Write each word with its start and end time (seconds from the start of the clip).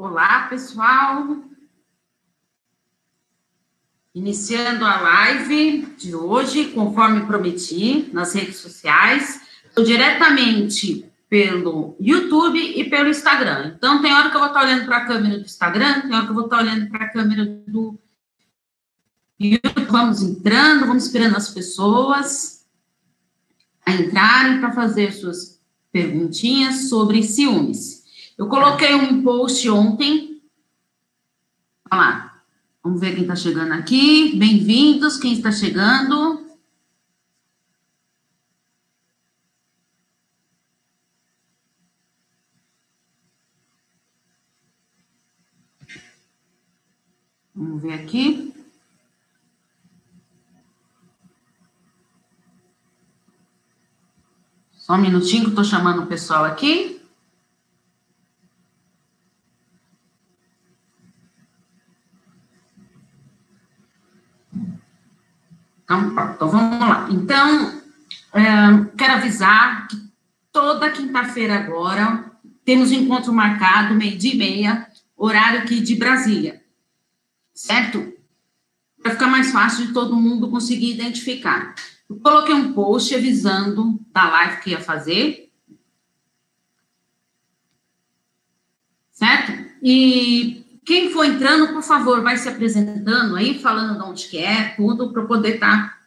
Olá, 0.00 0.46
pessoal. 0.48 1.38
Iniciando 4.14 4.84
a 4.84 5.00
live 5.00 5.86
de 5.98 6.14
hoje, 6.14 6.66
conforme 6.66 7.26
prometi, 7.26 8.08
nas 8.12 8.32
redes 8.32 8.58
sociais, 8.58 9.40
diretamente 9.84 11.04
pelo 11.28 11.96
YouTube 11.98 12.60
e 12.60 12.88
pelo 12.88 13.08
Instagram. 13.08 13.74
Então, 13.76 14.00
tem 14.00 14.14
hora 14.14 14.30
que 14.30 14.36
eu 14.36 14.40
vou 14.40 14.50
estar 14.50 14.62
olhando 14.62 14.86
para 14.86 14.98
a 14.98 15.04
câmera 15.04 15.36
do 15.36 15.44
Instagram, 15.44 16.02
tem 16.02 16.14
hora 16.14 16.24
que 16.24 16.30
eu 16.30 16.34
vou 16.36 16.44
estar 16.44 16.58
olhando 16.58 16.88
para 16.88 17.04
a 17.04 17.10
câmera 17.10 17.44
do 17.66 17.98
YouTube. 19.36 19.88
Vamos 19.90 20.22
entrando, 20.22 20.86
vamos 20.86 21.06
esperando 21.06 21.36
as 21.36 21.48
pessoas 21.48 22.64
a 23.84 23.92
entrarem 23.94 24.60
para 24.60 24.70
fazer 24.70 25.12
suas 25.12 25.60
perguntinhas 25.90 26.88
sobre 26.88 27.20
ciúmes. 27.24 27.97
Eu 28.38 28.48
coloquei 28.48 28.94
um 28.94 29.20
post 29.24 29.68
ontem. 29.68 30.40
Olha 31.90 32.00
lá. 32.00 32.42
Vamos 32.84 33.00
ver 33.00 33.14
quem 33.14 33.22
está 33.22 33.34
chegando 33.34 33.72
aqui. 33.72 34.38
Bem-vindos, 34.38 35.16
quem 35.16 35.32
está 35.32 35.50
chegando. 35.50 36.46
Vamos 47.52 47.82
ver 47.82 47.94
aqui. 47.94 48.54
Só 54.74 54.92
um 54.92 54.98
minutinho 54.98 55.42
que 55.42 55.50
estou 55.50 55.64
chamando 55.64 56.04
o 56.04 56.06
pessoal 56.06 56.44
aqui. 56.44 56.97
Então, 65.88 66.34
então 66.34 66.50
vamos 66.50 66.80
lá. 66.80 67.08
Então, 67.10 67.80
é, 68.34 68.42
quero 68.96 69.14
avisar 69.14 69.88
que 69.88 69.96
toda 70.52 70.90
quinta-feira 70.90 71.56
agora 71.56 72.30
temos 72.62 72.90
um 72.90 72.96
encontro 72.96 73.32
marcado, 73.32 73.94
meio-dia 73.94 74.34
e 74.34 74.36
meia, 74.36 74.86
horário 75.16 75.60
aqui 75.60 75.80
de 75.80 75.96
Brasília. 75.96 76.62
Certo? 77.54 78.12
Para 79.02 79.12
ficar 79.12 79.28
mais 79.28 79.50
fácil 79.50 79.86
de 79.86 79.94
todo 79.94 80.14
mundo 80.14 80.50
conseguir 80.50 80.92
identificar. 80.92 81.74
Eu 82.08 82.16
coloquei 82.16 82.54
um 82.54 82.74
post 82.74 83.14
avisando 83.14 83.98
da 84.12 84.28
live 84.28 84.60
que 84.60 84.70
ia 84.70 84.80
fazer. 84.80 85.50
Certo? 89.10 89.52
E 89.82 90.66
quem 90.88 91.12
for 91.12 91.22
entrando, 91.22 91.74
por 91.74 91.82
favor, 91.82 92.22
vai 92.22 92.38
se 92.38 92.48
apresentando 92.48 93.36
aí, 93.36 93.60
falando 93.60 93.98
de 93.98 94.08
onde 94.08 94.26
que 94.26 94.38
é, 94.38 94.70
tudo, 94.74 95.12
para 95.12 95.26
poder 95.26 95.56
estar 95.56 95.86
tá 95.86 95.98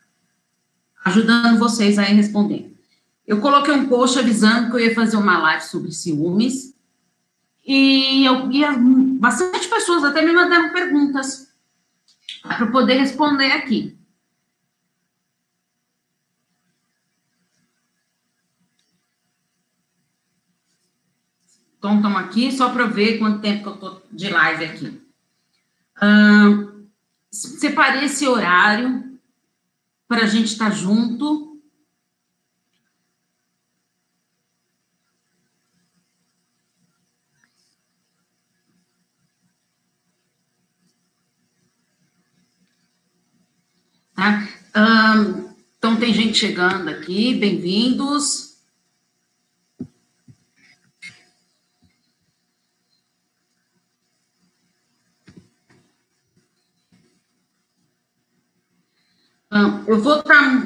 ajudando 1.05 1.59
vocês 1.59 1.99
aí 1.99 2.15
respondendo. 2.15 2.71
Eu 3.27 3.39
coloquei 3.39 3.75
um 3.75 3.87
post 3.87 4.17
avisando 4.17 4.71
que 4.71 4.77
eu 4.77 4.79
ia 4.79 4.95
fazer 4.95 5.17
uma 5.17 5.37
live 5.37 5.63
sobre 5.63 5.91
ciúmes, 5.91 6.73
e, 7.63 8.25
eu, 8.25 8.51
e 8.51 8.63
bastante 9.19 9.67
pessoas 9.67 10.03
até 10.03 10.25
me 10.25 10.33
mandaram 10.33 10.73
perguntas 10.73 11.53
para 12.41 12.65
poder 12.65 12.95
responder 12.95 13.51
aqui. 13.51 13.95
Então, 21.81 21.95
estamos 21.95 22.19
aqui 22.19 22.51
só 22.51 22.69
para 22.69 22.85
ver 22.85 23.17
quanto 23.17 23.41
tempo 23.41 23.63
que 23.63 23.69
eu 23.69 23.73
estou 23.73 24.03
de 24.11 24.29
live 24.29 24.65
aqui. 24.65 25.01
Uh, 25.97 26.87
separei 27.31 28.05
esse 28.05 28.27
horário 28.27 29.19
para 30.07 30.21
a 30.21 30.27
gente 30.27 30.45
estar 30.45 30.69
tá 30.69 30.75
junto. 30.75 31.59
Tá? 44.13 44.47
Uh, 44.75 45.51
então, 45.79 45.95
tem 45.95 46.13
gente 46.13 46.37
chegando 46.37 46.89
aqui, 46.89 47.33
bem-vindos. 47.33 48.50
Eu 59.87 60.01
vou 60.01 60.19
estar 60.19 60.65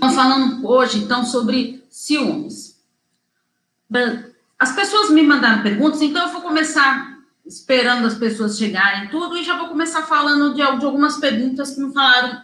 tá 0.00 0.10
falando 0.10 0.66
hoje, 0.66 0.98
então, 0.98 1.24
sobre 1.24 1.84
ciúmes. 1.90 2.80
As 4.58 4.74
pessoas 4.74 5.10
me 5.10 5.22
mandaram 5.22 5.62
perguntas, 5.62 6.00
então 6.00 6.26
eu 6.26 6.32
vou 6.32 6.40
começar 6.40 7.12
esperando 7.44 8.06
as 8.06 8.14
pessoas 8.14 8.56
chegarem 8.56 9.08
tudo 9.08 9.36
e 9.36 9.44
já 9.44 9.56
vou 9.58 9.68
começar 9.68 10.02
falando 10.02 10.54
de, 10.54 10.78
de 10.78 10.84
algumas 10.84 11.16
perguntas 11.16 11.74
que 11.74 11.80
me 11.80 11.92
falaram 11.92 12.42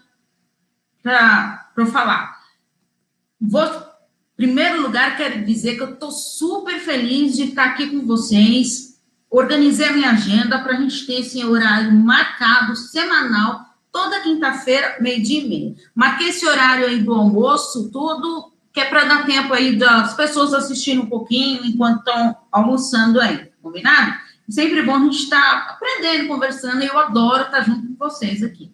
para 1.02 1.70
eu 1.76 1.86
falar. 1.86 2.38
Vou, 3.40 3.64
em 3.64 4.36
primeiro 4.36 4.82
lugar, 4.82 5.16
quero 5.16 5.44
dizer 5.44 5.76
que 5.76 5.82
eu 5.82 5.94
estou 5.94 6.10
super 6.10 6.80
feliz 6.80 7.36
de 7.36 7.44
estar 7.44 7.66
aqui 7.66 7.88
com 7.88 8.04
vocês. 8.04 9.00
Organizei 9.30 9.88
a 9.88 9.92
minha 9.92 10.10
agenda 10.10 10.58
para 10.58 10.76
a 10.76 10.80
gente 10.80 11.06
ter 11.06 11.20
esse 11.20 11.42
horário 11.44 11.92
marcado, 11.92 12.74
semanal, 12.74 13.67
toda 13.92 14.20
quinta-feira, 14.20 14.96
meio-dia 15.00 15.40
e 15.40 15.48
meia. 15.48 15.74
Marquei 15.94 16.28
esse 16.28 16.46
horário 16.46 16.86
aí 16.86 17.00
do 17.00 17.12
almoço, 17.12 17.90
tudo, 17.90 18.52
que 18.72 18.80
é 18.80 18.84
para 18.84 19.04
dar 19.04 19.26
tempo 19.26 19.52
aí 19.52 19.76
das 19.76 20.14
pessoas 20.14 20.54
assistindo 20.54 21.02
um 21.02 21.06
pouquinho 21.06 21.64
enquanto 21.64 21.98
estão 21.98 22.36
almoçando 22.52 23.20
aí, 23.20 23.50
combinado? 23.62 24.16
Sempre 24.48 24.82
bom 24.82 24.96
a 24.96 25.04
gente 25.04 25.24
estar 25.24 25.40
tá 25.40 25.72
aprendendo, 25.72 26.28
conversando, 26.28 26.82
e 26.82 26.86
eu 26.86 26.98
adoro 26.98 27.44
estar 27.44 27.62
junto 27.62 27.88
com 27.88 27.94
vocês 27.96 28.42
aqui. 28.42 28.72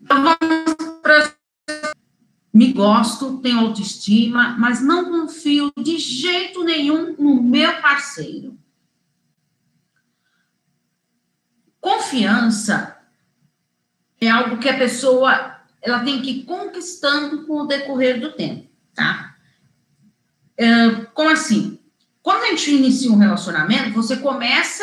Então, 0.00 0.22
vamos 0.22 0.74
para. 1.02 1.34
Me 2.52 2.72
gosto, 2.72 3.38
tenho 3.38 3.58
autoestima, 3.58 4.56
mas 4.56 4.80
não 4.80 5.10
confio 5.10 5.72
de 5.76 5.98
jeito 5.98 6.62
nenhum 6.62 7.16
no 7.18 7.42
meu 7.42 7.82
parceiro. 7.82 8.56
Confiança 11.84 12.96
é 14.18 14.30
algo 14.30 14.56
que 14.56 14.70
a 14.70 14.78
pessoa 14.78 15.60
ela 15.82 16.02
tem 16.02 16.22
que 16.22 16.30
ir 16.30 16.44
conquistando 16.44 17.46
com 17.46 17.60
o 17.60 17.66
decorrer 17.66 18.18
do 18.18 18.32
tempo, 18.32 18.70
tá? 18.94 19.36
É, 20.56 20.90
como 21.12 21.28
assim? 21.28 21.78
Quando 22.22 22.44
a 22.44 22.46
gente 22.46 22.74
inicia 22.74 23.12
um 23.12 23.18
relacionamento, 23.18 23.92
você 23.92 24.16
começa 24.16 24.82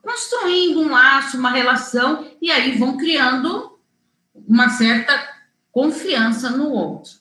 construindo 0.00 0.78
um 0.80 0.92
laço, 0.92 1.36
uma 1.36 1.50
relação, 1.50 2.30
e 2.40 2.52
aí 2.52 2.78
vão 2.78 2.96
criando 2.96 3.80
uma 4.32 4.68
certa 4.68 5.12
confiança 5.72 6.50
no 6.50 6.70
outro. 6.70 7.14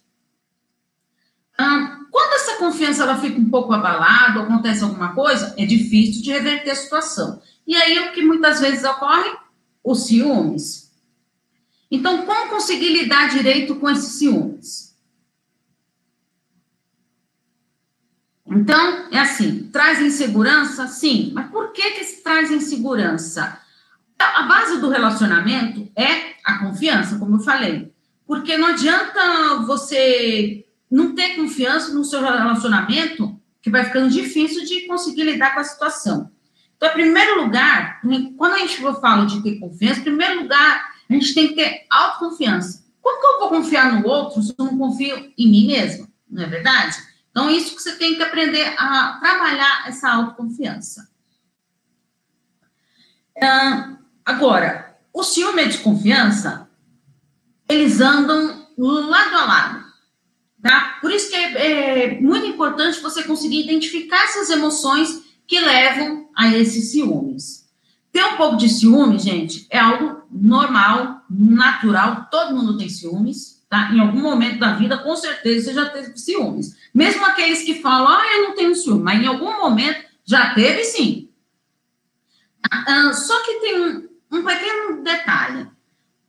Ah, 1.57 2.01
quando 2.11 2.33
essa 2.33 2.57
confiança 2.57 3.01
ela 3.01 3.17
fica 3.17 3.39
um 3.39 3.49
pouco 3.49 3.73
abalada, 3.73 4.41
acontece 4.41 4.83
alguma 4.83 5.15
coisa, 5.15 5.55
é 5.57 5.65
difícil 5.65 6.21
de 6.21 6.31
reverter 6.31 6.69
a 6.69 6.75
situação. 6.75 7.41
E 7.67 7.75
aí 7.75 7.99
o 7.99 8.13
que 8.13 8.21
muitas 8.21 8.61
vezes 8.61 8.85
ocorre? 8.85 9.35
Os 9.83 10.07
ciúmes. 10.07 10.89
Então, 11.91 12.25
como 12.25 12.49
conseguir 12.49 12.89
lidar 12.89 13.29
direito 13.29 13.75
com 13.75 13.89
esses 13.89 14.13
ciúmes? 14.13 14.97
Então, 18.45 19.09
é 19.11 19.19
assim, 19.19 19.69
traz 19.71 20.01
insegurança? 20.01 20.87
Sim. 20.87 21.31
Mas 21.33 21.49
por 21.51 21.73
que 21.73 21.91
que 21.91 22.03
se 22.05 22.23
traz 22.23 22.49
insegurança? 22.49 23.59
A 24.17 24.43
base 24.43 24.79
do 24.79 24.89
relacionamento 24.89 25.91
é 25.95 26.35
a 26.43 26.59
confiança, 26.59 27.19
como 27.19 27.35
eu 27.35 27.39
falei. 27.41 27.93
Porque 28.25 28.57
não 28.57 28.69
adianta 28.69 29.63
você 29.65 30.65
não 30.89 31.13
ter 31.13 31.35
confiança 31.35 31.93
no 31.93 32.03
seu 32.03 32.21
relacionamento, 32.21 33.39
que 33.61 33.69
vai 33.69 33.83
ficando 33.83 34.09
difícil 34.09 34.65
de 34.65 34.87
conseguir 34.87 35.23
lidar 35.23 35.53
com 35.53 35.59
a 35.59 35.63
situação. 35.63 36.31
Então, 36.77 36.89
em 36.89 36.93
primeiro 36.93 37.43
lugar, 37.43 37.99
quando 38.37 38.53
a 38.53 38.59
gente 38.59 38.77
fala 39.01 39.25
de 39.25 39.41
ter 39.41 39.59
confiança, 39.59 39.99
em 39.99 40.03
primeiro 40.03 40.43
lugar, 40.43 40.93
a 41.09 41.13
gente 41.13 41.33
tem 41.33 41.49
que 41.49 41.55
ter 41.55 41.85
autoconfiança. 41.89 42.85
Como 43.01 43.19
que 43.19 43.25
eu 43.25 43.39
vou 43.39 43.49
confiar 43.49 43.93
no 43.93 44.07
outro 44.07 44.41
se 44.43 44.53
eu 44.57 44.65
não 44.65 44.77
confio 44.77 45.33
em 45.37 45.49
mim 45.49 45.67
mesma? 45.67 46.07
Não 46.29 46.43
é 46.43 46.45
verdade? 46.45 46.95
Então, 47.31 47.49
isso 47.49 47.75
que 47.75 47.81
você 47.81 47.95
tem 47.95 48.15
que 48.15 48.21
aprender 48.21 48.75
a 48.77 49.17
trabalhar 49.19 49.87
essa 49.87 50.09
autoconfiança. 50.11 51.09
Uh, 53.37 53.97
agora, 54.25 54.97
o 55.13 55.23
ciúme 55.23 55.61
e 55.61 55.65
a 55.65 55.67
desconfiança, 55.67 56.69
eles 57.69 58.01
andam 58.01 58.67
lado 58.77 59.35
a 59.35 59.45
lado. 59.45 59.87
Tá? 60.61 60.97
Por 61.01 61.11
isso 61.11 61.29
que 61.29 61.35
é, 61.35 62.15
é 62.15 62.21
muito 62.21 62.45
importante 62.45 62.99
você 62.99 63.23
conseguir 63.23 63.63
identificar 63.63 64.23
essas 64.23 64.49
emoções 64.49 65.26
que 65.47 65.59
levam 65.59 66.29
a 66.35 66.49
esses 66.49 66.91
ciúmes. 66.91 67.67
Ter 68.11 68.23
um 68.23 68.37
pouco 68.37 68.57
de 68.57 68.67
ciúme, 68.67 69.17
gente, 69.17 69.65
é 69.69 69.79
algo 69.79 70.23
normal, 70.29 71.23
natural, 71.29 72.27
todo 72.29 72.55
mundo 72.55 72.77
tem 72.77 72.89
ciúmes, 72.89 73.63
tá? 73.69 73.91
Em 73.93 73.99
algum 73.99 74.21
momento 74.21 74.59
da 74.59 74.73
vida, 74.73 74.97
com 74.97 75.15
certeza, 75.15 75.65
você 75.65 75.73
já 75.73 75.89
teve 75.89 76.17
ciúmes. 76.17 76.75
Mesmo 76.93 77.25
aqueles 77.25 77.63
que 77.63 77.81
falam, 77.81 78.09
ah, 78.09 78.35
eu 78.35 78.43
não 78.43 78.55
tenho 78.55 78.75
ciúme, 78.75 79.03
mas 79.03 79.21
em 79.21 79.27
algum 79.27 79.57
momento 79.57 80.03
já 80.25 80.53
teve 80.53 80.83
sim. 80.83 81.29
Ah, 82.69 83.13
só 83.13 83.43
que 83.43 83.59
tem 83.61 83.81
um, 83.81 84.09
um 84.31 84.43
pequeno 84.43 85.03
detalhe. 85.03 85.67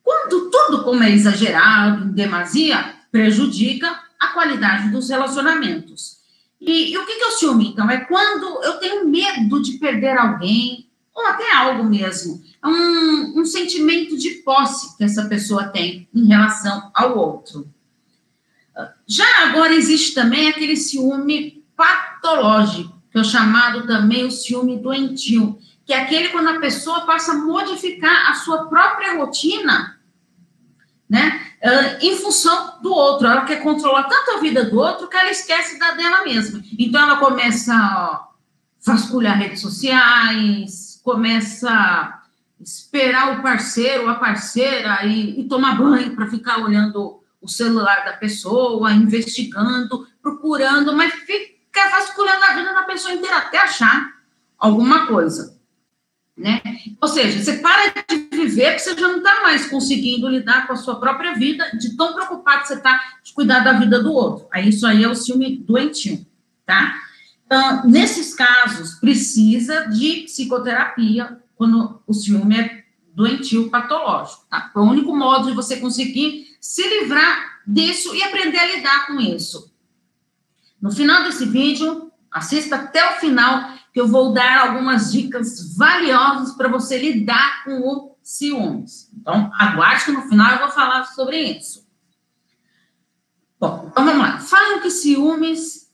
Quando 0.03 0.50
tudo 0.50 0.85
como 0.85 1.03
é 1.03 1.11
exagerado, 1.11 2.05
em 2.05 2.12
demasia, 2.12 2.94
prejudica 3.11 3.99
a 4.19 4.29
qualidade 4.29 4.91
dos 4.91 5.09
relacionamentos. 5.09 6.18
E, 6.61 6.93
e 6.93 6.99
o 6.99 7.07
que, 7.07 7.17
que 7.17 7.23
é 7.23 7.27
o 7.29 7.33
ciúme, 7.33 7.69
então? 7.69 7.89
É 7.91 8.01
quando 8.01 8.63
eu 8.65 8.75
tenho 8.79 9.07
medo 9.09 9.63
de 9.63 9.73
perder 9.79 10.19
alguém, 10.19 10.89
ou 11.15 11.27
até 11.27 11.53
algo 11.53 11.85
mesmo. 11.85 12.43
É 12.63 12.67
um, 12.67 13.41
um 13.41 13.45
sentimento 13.45 14.17
de 14.17 14.31
posse 14.43 14.97
que 14.97 15.05
essa 15.05 15.27
pessoa 15.27 15.69
tem 15.69 16.09
em 16.15 16.27
relação 16.27 16.91
ao 16.95 17.19
outro. 17.19 17.69
Já 19.07 19.49
agora 19.49 19.75
existe 19.75 20.15
também 20.15 20.49
aquele 20.49 20.77
ciúme 20.77 21.65
patológico, 21.77 22.95
que 23.11 23.19
é 23.19 23.25
chamado 23.25 23.87
também 23.87 24.27
o 24.27 24.31
ciúme 24.31 24.79
doentio, 24.79 25.59
que 25.85 25.93
é 25.93 26.03
aquele 26.03 26.29
quando 26.29 26.49
a 26.49 26.61
pessoa 26.61 27.07
passa 27.07 27.33
a 27.33 27.39
modificar 27.39 28.31
a 28.31 28.35
sua 28.35 28.67
própria 28.67 29.17
rotina 29.17 29.98
né? 31.09 31.41
Em 32.01 32.17
função 32.17 32.81
do 32.83 32.93
outro. 32.93 33.27
Ela 33.27 33.45
quer 33.45 33.63
controlar 33.63 34.05
tanto 34.05 34.33
a 34.33 34.41
vida 34.41 34.65
do 34.65 34.79
outro 34.79 35.09
que 35.09 35.17
ela 35.17 35.31
esquece 35.31 35.79
da 35.79 35.93
dela 35.93 36.25
mesma. 36.25 36.63
Então 36.79 37.03
ela 37.03 37.17
começa 37.17 37.75
a 37.75 38.29
vasculhar 38.85 39.39
redes 39.39 39.61
sociais, 39.61 41.01
começa 41.03 41.71
a 41.71 42.23
esperar 42.61 43.39
o 43.39 43.43
parceiro, 43.43 44.09
a 44.09 44.15
parceira 44.15 45.05
e, 45.05 45.41
e 45.41 45.49
tomar 45.49 45.77
banho 45.77 46.15
para 46.15 46.27
ficar 46.29 46.59
olhando 46.59 47.23
o 47.41 47.49
celular 47.49 48.05
da 48.05 48.15
pessoa, 48.15 48.93
investigando, 48.93 50.07
procurando, 50.21 50.93
mas 50.93 51.13
fica 51.15 51.89
vasculhando 51.91 52.45
a 52.45 52.55
vida 52.55 52.75
da 52.75 52.83
pessoa 52.83 53.15
inteira 53.15 53.39
até 53.39 53.59
achar 53.59 54.13
alguma 54.59 55.07
coisa 55.07 55.58
né? 56.38 56.62
Ou 57.00 57.08
seja, 57.08 57.43
você 57.43 57.58
para 57.58 57.93
de 58.08 58.29
viver 58.31 58.69
porque 58.69 58.79
você 58.79 58.94
já 58.94 59.08
não 59.08 59.19
está 59.19 59.43
mais 59.43 59.67
conseguindo 59.67 60.29
lidar 60.29 60.67
com 60.67 60.73
a 60.73 60.76
sua 60.76 61.00
própria 61.00 61.35
vida, 61.35 61.69
de 61.76 61.96
tão 61.96 62.14
preocupado 62.14 62.62
que 62.62 62.69
você 62.69 62.75
está 62.75 63.00
de 63.25 63.32
cuidar 63.32 63.61
da 63.61 63.73
vida 63.73 64.00
do 64.00 64.12
outro. 64.12 64.46
Aí 64.52 64.69
isso 64.69 64.87
aí 64.87 65.02
é 65.02 65.08
o 65.08 65.14
ciúme 65.14 65.56
doentio, 65.58 66.25
tá? 66.64 66.94
Então, 67.44 67.87
nesses 67.87 68.35
casos, 68.35 68.94
precisa 68.94 69.87
de 69.88 70.23
psicoterapia 70.23 71.38
quando 71.56 72.00
o 72.06 72.14
ciúme 72.14 72.61
é 72.61 72.85
doentio 73.12 73.69
patológico, 73.69 74.46
tá? 74.49 74.70
É 74.75 74.79
o 74.79 74.82
único 74.82 75.17
modo 75.17 75.49
de 75.49 75.56
você 75.56 75.79
conseguir 75.79 76.56
se 76.61 76.82
livrar 76.88 77.58
disso 77.67 78.14
e 78.14 78.23
aprender 78.23 78.58
a 78.58 78.76
lidar 78.76 79.06
com 79.08 79.20
isso. 79.20 79.73
No 80.81 80.93
final 80.93 81.25
desse 81.25 81.44
vídeo, 81.44 82.12
assista 82.31 82.76
até 82.76 83.05
o 83.11 83.19
final 83.19 83.78
que 83.99 84.03
eu 84.03 84.06
vou 84.06 84.33
dar 84.33 84.69
algumas 84.69 85.11
dicas 85.11 85.77
valiosas 85.77 86.55
para 86.55 86.69
você 86.69 86.97
lidar 86.97 87.65
com 87.65 87.81
o 87.81 88.17
ciúmes. 88.23 89.11
Então, 89.12 89.50
aguarde 89.53 90.05
que 90.05 90.12
no 90.12 90.23
final 90.29 90.53
eu 90.53 90.59
vou 90.61 90.71
falar 90.71 91.03
sobre 91.03 91.43
isso. 91.43 91.85
Bom, 93.59 93.89
então 93.91 94.05
vamos 94.05 94.21
lá. 94.21 94.39
Falam 94.39 94.81
que 94.81 94.89
ciúmes 94.89 95.93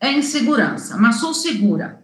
é 0.00 0.12
insegurança, 0.12 0.96
mas 0.96 1.20
sou 1.20 1.32
segura. 1.32 2.02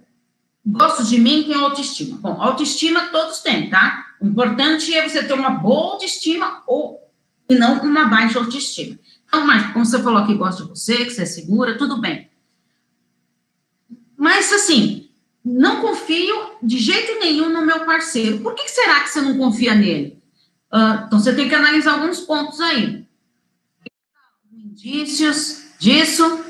Gosto 0.65 1.03
de 1.03 1.19
mim, 1.19 1.43
tem 1.43 1.55
autoestima. 1.55 2.19
Bom, 2.19 2.41
autoestima 2.41 3.09
todos 3.09 3.41
têm, 3.41 3.69
tá? 3.69 4.07
O 4.21 4.29
importante 4.29 4.95
é 4.95 5.09
você 5.09 5.25
ter 5.25 5.33
uma 5.33 5.51
boa 5.51 5.95
autoestima 5.95 6.63
ou 6.65 7.11
e 7.49 7.57
não 7.57 7.83
uma 7.83 8.05
baixa 8.05 8.39
autoestima. 8.39 8.97
Então, 9.27 9.45
mas 9.45 9.73
como 9.73 9.85
você 9.85 10.01
falou 10.01 10.25
que 10.25 10.35
gosta 10.37 10.63
de 10.63 10.69
você, 10.69 10.99
que 10.99 11.11
você 11.11 11.23
é 11.23 11.27
segura, 11.27 11.77
tudo 11.77 12.01
bem. 12.01 12.31
Mas 14.17 14.53
assim, 14.53 15.10
não 15.45 15.81
confio 15.81 16.59
de 16.63 16.79
jeito 16.79 17.19
nenhum 17.19 17.49
no 17.49 17.65
meu 17.65 17.85
parceiro. 17.85 18.41
Por 18.41 18.55
que 18.55 18.69
será 18.69 19.01
que 19.01 19.11
você 19.11 19.21
não 19.21 19.37
confia 19.39 19.75
nele? 19.75 20.23
Uh, 20.73 21.07
então, 21.07 21.19
você 21.19 21.35
tem 21.35 21.49
que 21.49 21.55
analisar 21.55 21.95
alguns 21.95 22.21
pontos 22.21 22.61
aí. 22.61 23.07
Indícios 24.53 25.65
disso 25.79 26.45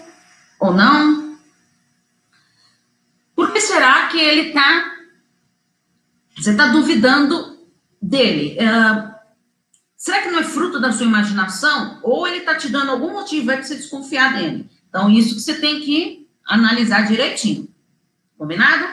ou 0.58 0.74
não? 0.74 1.38
Por 3.34 3.52
que 3.52 3.60
será 3.60 4.08
que 4.08 4.18
ele 4.18 4.48
está. 4.48 4.92
Você 6.36 6.50
está 6.50 6.68
duvidando 6.68 7.58
dele? 8.02 8.58
Uh, 8.58 9.14
será 9.96 10.22
que 10.22 10.30
não 10.30 10.40
é 10.40 10.44
fruto 10.44 10.80
da 10.80 10.92
sua 10.92 11.06
imaginação? 11.06 12.00
Ou 12.02 12.26
ele 12.26 12.38
está 12.38 12.56
te 12.56 12.68
dando 12.68 12.90
algum 12.90 13.12
motivo 13.12 13.46
para 13.46 13.62
você 13.62 13.76
desconfiar 13.76 14.36
dele? 14.36 14.68
Então, 14.88 15.08
isso 15.08 15.36
que 15.36 15.40
você 15.40 15.54
tem 15.54 15.80
que 15.80 16.28
analisar 16.44 17.06
direitinho. 17.06 17.69
Combinado? 18.40 18.86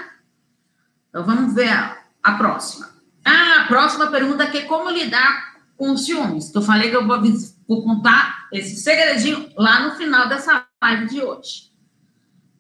Então 1.08 1.24
vamos 1.24 1.54
ver 1.54 1.70
a, 1.70 2.04
a 2.22 2.34
próxima. 2.34 2.90
Ah, 3.24 3.62
a 3.62 3.68
próxima 3.68 4.08
pergunta 4.08 4.44
é 4.44 4.62
como 4.64 4.90
lidar 4.90 5.62
com 5.78 5.94
os 5.94 6.04
ciúmes. 6.04 6.54
Eu 6.54 6.62
falei 6.62 6.90
que 6.90 6.98
eu 6.98 7.08
vou, 7.08 7.18
vou 7.66 7.82
contar 7.82 8.50
esse 8.52 8.76
segredinho 8.76 9.50
lá 9.56 9.88
no 9.88 9.96
final 9.96 10.28
dessa 10.28 10.68
live 10.84 11.08
de 11.08 11.22
hoje. 11.22 11.72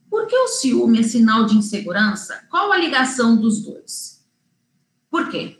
Por 0.09 0.27
que 0.27 0.35
o 0.37 0.47
ciúme 0.47 1.01
é 1.01 1.03
sinal 1.03 1.43
de 1.43 1.57
insegurança? 1.57 2.47
Qual 2.49 2.71
a 2.71 2.77
ligação 2.77 3.35
dos 3.35 3.65
dois? 3.65 4.25
Por 5.11 5.27
quê? 5.27 5.59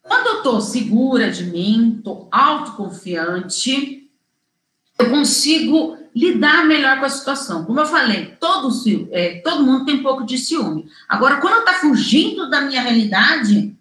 Quando 0.00 0.28
eu 0.28 0.36
estou 0.36 0.60
segura 0.60 1.28
de 1.28 1.42
mim, 1.46 1.96
estou 1.98 2.28
autoconfiante, 2.30 4.08
eu 4.96 5.10
consigo 5.10 5.98
lidar 6.16 6.64
melhor 6.64 6.98
com 6.98 7.04
a 7.04 7.10
situação. 7.10 7.66
Como 7.66 7.78
eu 7.78 7.84
falei, 7.84 8.34
todo, 8.40 8.70
é, 9.12 9.40
todo 9.44 9.62
mundo 9.62 9.84
tem 9.84 9.96
um 9.96 10.02
pouco 10.02 10.24
de 10.24 10.38
ciúme. 10.38 10.90
Agora, 11.06 11.42
quando 11.42 11.58
está 11.58 11.74
fugindo 11.74 12.48
da 12.48 12.62
minha 12.62 12.80
realidade, 12.80 13.76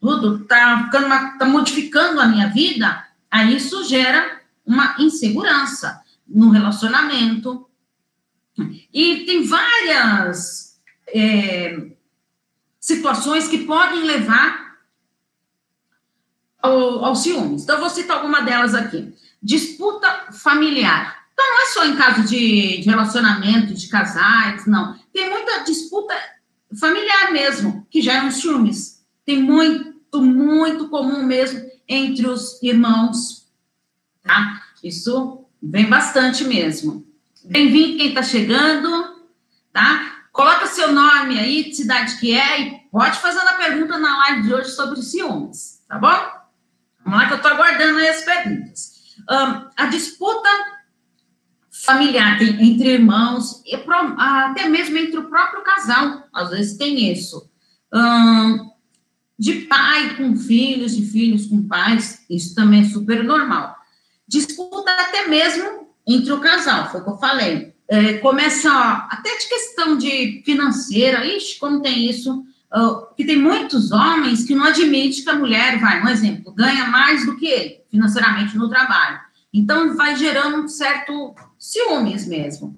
tudo 0.00 0.42
está 0.42 0.90
tá 1.38 1.44
modificando 1.44 2.20
a 2.20 2.26
minha 2.26 2.48
vida, 2.48 3.06
aí 3.30 3.54
isso 3.54 3.84
gera 3.84 4.40
uma 4.66 4.96
insegurança 4.98 6.02
no 6.26 6.50
relacionamento. 6.50 7.70
E 8.92 9.24
tem 9.24 9.44
várias 9.44 10.80
é, 11.14 11.92
situações 12.80 13.46
que 13.46 13.58
podem 13.58 14.02
levar 14.02 14.78
ao, 16.60 17.04
ao. 17.04 17.14
Então, 17.14 17.76
eu 17.76 17.80
vou 17.80 17.88
citar 17.88 18.16
alguma 18.16 18.40
delas 18.40 18.74
aqui. 18.74 19.14
Disputa 19.40 20.32
familiar. 20.32 21.21
Então, 21.32 21.50
não 21.50 21.62
é 21.62 21.66
só 21.66 21.84
em 21.86 21.96
caso 21.96 22.28
de, 22.28 22.78
de 22.78 22.88
relacionamento, 22.88 23.74
de 23.74 23.88
casais, 23.88 24.66
não. 24.66 24.98
Tem 25.12 25.30
muita 25.30 25.64
disputa 25.64 26.14
familiar 26.78 27.32
mesmo, 27.32 27.86
que 27.90 28.00
já 28.00 28.14
é 28.14 28.22
um 28.22 28.30
ciúmes. 28.30 29.04
Tem 29.24 29.42
muito, 29.42 30.20
muito 30.20 30.88
comum 30.88 31.22
mesmo 31.24 31.60
entre 31.88 32.26
os 32.26 32.62
irmãos, 32.62 33.48
tá? 34.22 34.62
Isso 34.82 35.44
vem 35.62 35.88
bastante 35.88 36.44
mesmo. 36.44 37.06
Bem-vindo 37.44 37.98
quem 37.98 38.08
está 38.08 38.22
chegando, 38.22 39.22
tá? 39.72 40.24
Coloca 40.32 40.66
seu 40.66 40.92
nome 40.92 41.38
aí, 41.38 41.64
de 41.64 41.74
cidade 41.74 42.18
que 42.18 42.34
é, 42.34 42.60
e 42.60 42.70
pode 42.90 43.18
fazer 43.18 43.40
a 43.40 43.54
pergunta 43.54 43.98
na 43.98 44.18
live 44.18 44.42
de 44.42 44.54
hoje 44.54 44.70
sobre 44.70 45.02
ciúmes, 45.02 45.82
tá 45.88 45.98
bom? 45.98 46.42
Vamos 47.04 47.20
lá 47.20 47.26
que 47.26 47.32
eu 47.34 47.36
estou 47.36 47.50
aguardando 47.52 47.98
aí 47.98 48.08
as 48.08 48.24
perguntas. 48.24 48.92
Um, 49.30 49.68
a 49.76 49.86
disputa 49.86 50.48
familiar, 51.84 52.40
entre 52.42 52.90
irmãos, 52.90 53.62
até 54.16 54.68
mesmo 54.68 54.96
entre 54.96 55.18
o 55.18 55.28
próprio 55.28 55.62
casal, 55.62 56.24
às 56.32 56.50
vezes 56.50 56.76
tem 56.76 57.12
isso. 57.12 57.50
de 59.38 59.62
pai 59.62 60.16
com 60.16 60.36
filhos, 60.36 60.94
de 60.96 61.04
filhos 61.04 61.46
com 61.46 61.66
pais, 61.66 62.24
isso 62.30 62.54
também 62.54 62.82
é 62.82 62.84
super 62.84 63.24
normal. 63.24 63.76
Disputa 64.28 64.92
até 64.92 65.26
mesmo 65.26 65.88
entre 66.06 66.32
o 66.32 66.40
casal, 66.40 66.90
foi 66.90 67.00
o 67.00 67.04
que 67.04 67.10
eu 67.10 67.18
falei. 67.18 67.74
É, 67.88 68.14
começa 68.14 68.70
até 69.10 69.36
de 69.36 69.48
questão 69.48 69.98
de 69.98 70.42
financeira, 70.44 71.26
ixi, 71.26 71.58
como 71.58 71.82
tem 71.82 72.08
isso, 72.08 72.44
que 73.16 73.24
tem 73.24 73.36
muitos 73.36 73.90
homens 73.92 74.44
que 74.44 74.54
não 74.54 74.64
admitem 74.64 75.22
que 75.22 75.28
a 75.28 75.34
mulher, 75.34 75.78
vai, 75.78 76.02
um 76.02 76.08
exemplo, 76.08 76.54
ganha 76.54 76.86
mais 76.86 77.26
do 77.26 77.36
que 77.36 77.46
ele, 77.46 77.80
financeiramente 77.90 78.56
no 78.56 78.70
trabalho. 78.70 79.20
Então, 79.52 79.94
vai 79.94 80.16
gerando 80.16 80.62
um 80.62 80.68
certo 80.68 81.34
ciúmes 81.62 82.26
mesmo. 82.26 82.76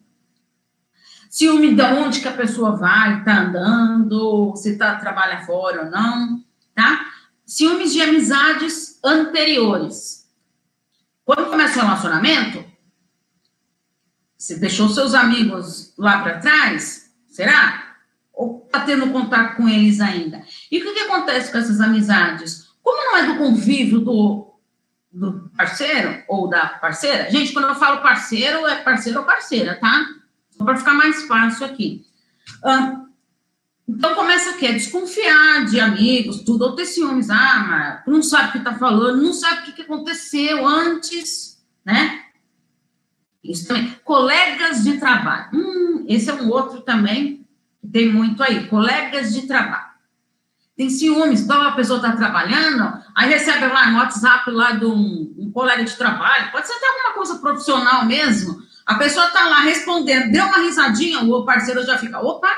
Ciúme 1.30 1.74
de 1.74 1.82
onde 1.82 2.20
que 2.20 2.28
a 2.28 2.36
pessoa 2.36 2.76
vai, 2.76 3.18
está 3.18 3.40
andando, 3.40 4.54
se 4.56 4.76
tá, 4.76 4.96
trabalha 4.96 5.44
fora 5.46 5.84
ou 5.84 5.90
não, 5.90 6.44
tá? 6.74 7.06
Ciúmes 7.46 7.94
de 7.94 8.02
amizades 8.02 9.00
anteriores. 9.02 10.30
Quando 11.24 11.48
começa 11.48 11.78
o 11.78 11.82
relacionamento, 11.82 12.62
Você 14.36 14.56
deixou 14.56 14.90
seus 14.90 15.14
amigos 15.14 15.94
lá 15.96 16.20
para 16.22 16.38
trás? 16.38 17.10
Será? 17.28 17.96
Ou 18.30 18.64
está 18.66 18.80
tendo 18.80 19.10
contato 19.10 19.56
com 19.56 19.66
eles 19.66 20.00
ainda? 20.00 20.44
E 20.70 20.78
o 20.78 20.82
que, 20.82 20.92
que 20.92 21.00
acontece 21.00 21.50
com 21.50 21.56
essas 21.56 21.80
amizades? 21.80 22.68
Como 22.82 23.02
não 23.02 23.16
é 23.16 23.26
do 23.26 23.38
convívio 23.38 24.00
do, 24.00 24.53
do 25.14 25.48
parceiro 25.56 26.22
ou 26.28 26.48
da 26.48 26.66
parceira? 26.66 27.30
Gente, 27.30 27.52
quando 27.52 27.68
eu 27.68 27.74
falo 27.76 28.02
parceiro, 28.02 28.66
é 28.66 28.82
parceiro 28.82 29.20
ou 29.20 29.24
parceira, 29.24 29.78
tá? 29.80 30.06
Só 30.50 30.64
para 30.64 30.76
ficar 30.76 30.94
mais 30.94 31.22
fácil 31.24 31.66
aqui. 31.66 32.04
Ah, 32.64 33.04
então 33.88 34.14
começa 34.14 34.50
o 34.50 34.56
quê? 34.58 34.72
Desconfiar 34.72 35.66
de 35.66 35.78
amigos, 35.78 36.42
tudo, 36.42 36.64
ou 36.64 36.74
ter 36.74 36.86
ciúmes. 36.86 37.30
Ah, 37.30 38.02
mas 38.06 38.12
não 38.12 38.22
sabe 38.22 38.48
o 38.48 38.52
que 38.52 38.58
está 38.58 38.74
falando, 38.74 39.22
não 39.22 39.32
sabe 39.32 39.70
o 39.70 39.74
que 39.74 39.82
aconteceu 39.82 40.66
antes, 40.66 41.64
né? 41.84 42.22
Isso 43.42 43.68
também. 43.68 43.94
Colegas 44.04 44.82
de 44.82 44.98
trabalho. 44.98 45.50
Hum, 45.52 46.04
esse 46.08 46.30
é 46.30 46.34
um 46.34 46.48
outro 46.48 46.80
também 46.80 47.46
que 47.80 47.86
tem 47.86 48.10
muito 48.10 48.42
aí. 48.42 48.66
Colegas 48.66 49.32
de 49.32 49.46
trabalho. 49.46 49.93
Tem 50.76 50.90
ciúmes. 50.90 51.42
Então, 51.42 51.62
a 51.62 51.72
pessoa 51.72 51.98
está 51.98 52.16
trabalhando, 52.16 53.00
aí 53.14 53.28
recebe 53.28 53.66
lá 53.66 53.90
no 53.90 53.98
WhatsApp 53.98 54.50
lá 54.50 54.72
de 54.72 54.84
um, 54.84 55.34
um 55.38 55.50
colega 55.52 55.84
de 55.84 55.96
trabalho. 55.96 56.50
Pode 56.50 56.66
ser 56.66 56.74
até 56.74 56.86
alguma 56.86 57.14
coisa 57.14 57.38
profissional 57.38 58.04
mesmo. 58.04 58.62
A 58.84 58.96
pessoa 58.96 59.26
está 59.26 59.48
lá 59.48 59.60
respondendo, 59.60 60.32
deu 60.32 60.44
uma 60.44 60.58
risadinha, 60.58 61.20
o 61.20 61.44
parceiro 61.44 61.84
já 61.86 61.96
fica, 61.96 62.20
opa, 62.20 62.50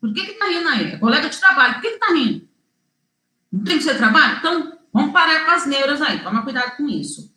por 0.00 0.12
que 0.12 0.26
que 0.26 0.32
tá 0.34 0.46
rindo 0.46 0.68
aí? 0.68 0.92
É 0.92 0.98
colega 0.98 1.28
de 1.28 1.38
trabalho, 1.38 1.74
por 1.74 1.82
que 1.82 1.90
que 1.92 1.98
tá 1.98 2.12
rindo? 2.12 2.46
Não 3.50 3.64
tem 3.64 3.78
que 3.78 3.84
ser 3.84 3.96
trabalho? 3.96 4.38
Então, 4.38 4.78
vamos 4.92 5.12
parar 5.12 5.46
com 5.46 5.52
as 5.52 5.64
neuras 5.64 6.02
aí, 6.02 6.22
toma 6.22 6.42
cuidado 6.42 6.76
com 6.76 6.88
isso. 6.88 7.32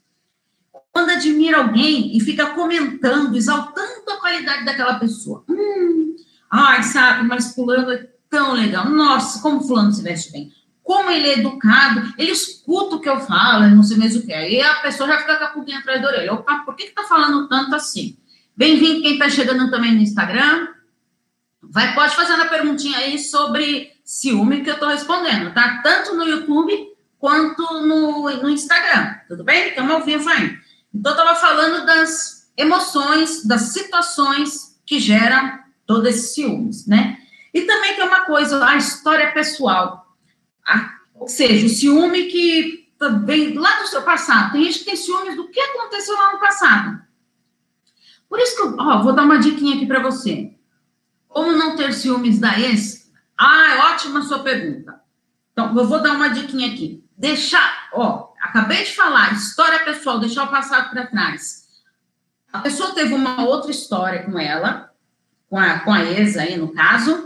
Quando 0.92 1.12
admira 1.12 1.60
alguém 1.60 2.16
e 2.16 2.20
fica 2.20 2.48
comentando, 2.48 3.36
exaltando 3.36 4.12
a 4.12 4.20
qualidade 4.20 4.66
daquela 4.66 5.00
pessoa. 5.00 5.46
Hum, 5.48 6.16
ai, 6.52 6.84
sabe, 6.84 7.28
mas 7.28 7.54
fulano 7.54 7.92
é 7.92 8.15
tão 8.30 8.54
legal. 8.54 8.90
Nossa, 8.90 9.42
como 9.42 9.62
fulano 9.62 9.92
se 9.92 10.02
veste 10.02 10.32
bem. 10.32 10.52
Como 10.84 11.10
ele 11.10 11.28
é 11.28 11.40
educado, 11.40 12.14
ele 12.18 12.32
escuta 12.32 12.96
o 12.96 13.02
que 13.02 13.10
eu 13.10 13.20
falo, 13.20 13.68
não 13.70 13.82
sei 13.82 13.98
mesmo 13.98 14.22
o 14.22 14.26
que. 14.26 14.34
Aí 14.34 14.62
a 14.62 14.76
pessoa 14.76 15.10
já 15.10 15.20
fica 15.20 15.38
com 15.38 15.44
a 15.44 15.48
pulguinha 15.48 15.80
atrás 15.80 16.02
da 16.02 16.08
orelha. 16.10 16.34
Opa, 16.34 16.60
por 16.60 16.76
que 16.76 16.86
que 16.86 16.94
tá 16.94 17.04
falando 17.04 17.48
tanto 17.48 17.76
assim? 17.76 18.16
Bem-vindo 18.56 19.02
quem 19.02 19.14
está 19.14 19.30
chegando 19.30 19.72
também 19.72 19.96
no 19.96 20.02
Instagram. 20.02 20.68
Vai, 21.62 21.96
pode 21.96 22.16
fazer 22.16 22.34
uma 22.34 22.46
perguntinha 22.46 23.00
aí 23.00 23.18
sobre 23.18 23.92
ciúme 24.04 24.62
que 24.62 24.70
eu 24.70 24.76
estou 24.76 24.88
respondendo, 24.88 25.54
tá? 25.54 25.82
Tanto 25.82 26.16
no 26.16 26.24
YouTube 26.24 26.72
quanto 27.18 27.64
no, 27.82 28.30
no 28.44 28.50
Instagram, 28.50 29.16
tudo 29.28 29.44
bem? 29.44 29.70
Estamos 29.70 29.92
ao 29.92 30.04
vivo 30.04 30.30
aí. 30.30 30.56
Então, 30.94 31.14
eu 31.14 31.18
estava 31.18 31.36
falando 31.36 31.86
das 31.86 32.52
emoções, 32.56 33.44
das 33.44 33.74
situações 33.74 34.80
que 34.86 35.00
geram 35.00 35.60
todo 35.86 36.08
esse 36.08 36.36
ciúmes, 36.36 36.86
né? 36.86 37.18
E 37.56 37.62
também 37.62 37.96
tem 37.96 38.06
uma 38.06 38.26
coisa, 38.26 38.68
a 38.68 38.76
história 38.76 39.32
pessoal. 39.32 40.14
A, 40.68 40.94
ou 41.14 41.26
seja, 41.26 41.66
o 41.66 41.70
ciúme 41.70 42.26
que 42.26 42.92
vem 43.24 43.54
lá 43.54 43.80
do 43.80 43.88
seu 43.88 44.02
passado. 44.02 44.52
Tem 44.52 44.66
gente 44.66 44.80
que 44.80 44.86
tem 44.86 44.96
ciúmes 44.98 45.38
do 45.38 45.48
que 45.48 45.62
aconteceu 45.62 46.16
lá 46.16 46.34
no 46.34 46.40
passado. 46.40 47.02
Por 48.28 48.40
isso 48.40 48.58
que 48.58 48.62
eu 48.62 48.76
ó, 48.78 49.02
vou 49.02 49.14
dar 49.14 49.24
uma 49.24 49.40
diquinha 49.40 49.78
aqui 49.78 49.86
para 49.86 50.02
você. 50.02 50.54
Como 51.30 51.54
não 51.54 51.78
ter 51.78 51.94
ciúmes 51.94 52.40
da 52.40 52.60
ex? 52.60 53.10
Ah, 53.40 53.76
é 53.76 53.94
ótima 53.94 54.22
sua 54.24 54.40
pergunta. 54.40 55.00
Então, 55.54 55.78
eu 55.78 55.88
vou 55.88 56.02
dar 56.02 56.12
uma 56.12 56.28
diquinha 56.28 56.74
aqui. 56.74 57.06
Deixar, 57.18 57.90
ó, 57.94 58.34
acabei 58.42 58.84
de 58.84 58.94
falar, 58.94 59.32
história 59.32 59.86
pessoal, 59.86 60.20
deixar 60.20 60.44
o 60.44 60.52
passado 60.52 60.90
para 60.90 61.08
trás. 61.08 61.68
A 62.52 62.60
pessoa 62.60 62.94
teve 62.94 63.14
uma 63.14 63.46
outra 63.46 63.72
história 63.72 64.24
com 64.24 64.38
ela, 64.38 64.92
com 65.50 65.58
a, 65.58 65.80
com 65.80 65.94
a 65.94 66.04
ex 66.04 66.36
aí, 66.36 66.58
no 66.58 66.74
caso, 66.74 67.25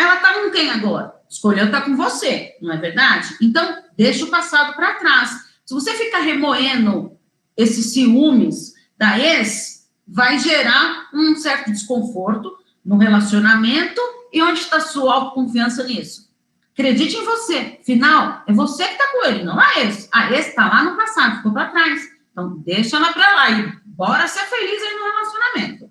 mas 0.00 0.06
ela 0.06 0.16
tá 0.16 0.34
com 0.34 0.50
quem 0.50 0.70
agora? 0.70 1.14
Escolheu 1.28 1.70
tá 1.70 1.82
com 1.82 1.94
você, 1.94 2.56
não 2.62 2.72
é 2.72 2.78
verdade? 2.78 3.36
Então, 3.40 3.84
deixa 3.96 4.24
o 4.24 4.30
passado 4.30 4.74
para 4.74 4.94
trás. 4.94 5.30
Se 5.64 5.74
você 5.74 5.92
ficar 5.92 6.20
remoendo 6.20 7.16
esses 7.54 7.92
ciúmes 7.92 8.74
da 8.96 9.18
ex, 9.18 9.88
vai 10.08 10.38
gerar 10.38 11.10
um 11.12 11.36
certo 11.36 11.70
desconforto, 11.70 12.56
no 12.82 12.96
relacionamento 12.96 14.00
e 14.32 14.42
onde 14.42 14.60
está 14.60 14.80
sua 14.80 15.12
autoconfiança 15.12 15.84
nisso? 15.84 16.30
Acredite 16.72 17.14
em 17.14 17.24
você. 17.24 17.78
Final, 17.84 18.42
é 18.46 18.52
você 18.54 18.84
que 18.84 18.92
está 18.92 19.06
com 19.12 19.26
ele, 19.26 19.44
não 19.44 19.60
é 19.60 19.84
esse. 19.84 20.08
Ah, 20.10 20.32
esse 20.32 20.48
está 20.48 20.66
lá 20.66 20.82
no 20.82 20.96
passado, 20.96 21.36
ficou 21.36 21.52
para 21.52 21.68
trás. 21.68 22.08
Então, 22.32 22.56
deixa 22.64 22.96
ela 22.96 23.12
para 23.12 23.36
lá 23.36 23.50
e 23.50 23.72
bora 23.84 24.26
ser 24.26 24.46
feliz 24.46 24.82
aí 24.82 24.94
no 24.94 25.04
relacionamento. 25.04 25.90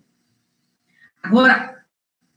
Agora, 1.22 1.79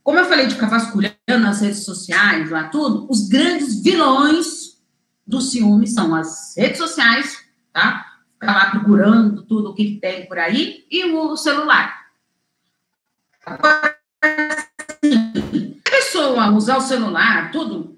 como 0.03 0.19
eu 0.19 0.25
falei 0.25 0.47
de 0.47 0.55
ficar 0.55 0.67
vasculhando 0.67 1.15
nas 1.27 1.61
redes 1.61 1.85
sociais, 1.85 2.49
lá 2.51 2.67
tudo, 2.67 3.07
os 3.09 3.29
grandes 3.29 3.81
vilões 3.81 4.77
do 5.25 5.39
ciúme 5.39 5.87
são 5.87 6.13
as 6.13 6.53
redes 6.57 6.77
sociais, 6.77 7.37
tá? 7.71 8.05
Ficar 8.33 8.53
lá 8.53 8.71
procurando 8.71 9.43
tudo 9.43 9.69
o 9.69 9.73
que 9.73 9.97
tem 10.01 10.27
por 10.27 10.37
aí 10.37 10.85
e 10.91 11.05
o 11.05 11.37
celular. 11.37 12.03
Agora, 13.45 13.97
a 14.21 15.89
pessoa 15.89 16.51
usar 16.51 16.77
o 16.77 16.81
celular, 16.81 17.49
tudo, 17.51 17.97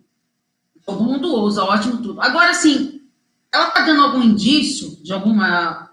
todo 0.86 1.04
mundo 1.04 1.34
usa, 1.42 1.64
ótimo, 1.64 1.98
tudo. 1.98 2.22
Agora, 2.22 2.52
assim, 2.52 3.02
ela 3.52 3.70
está 3.70 3.82
dando 3.82 4.04
algum 4.04 4.22
indício 4.22 5.04
de 5.04 5.12
alguma. 5.12 5.90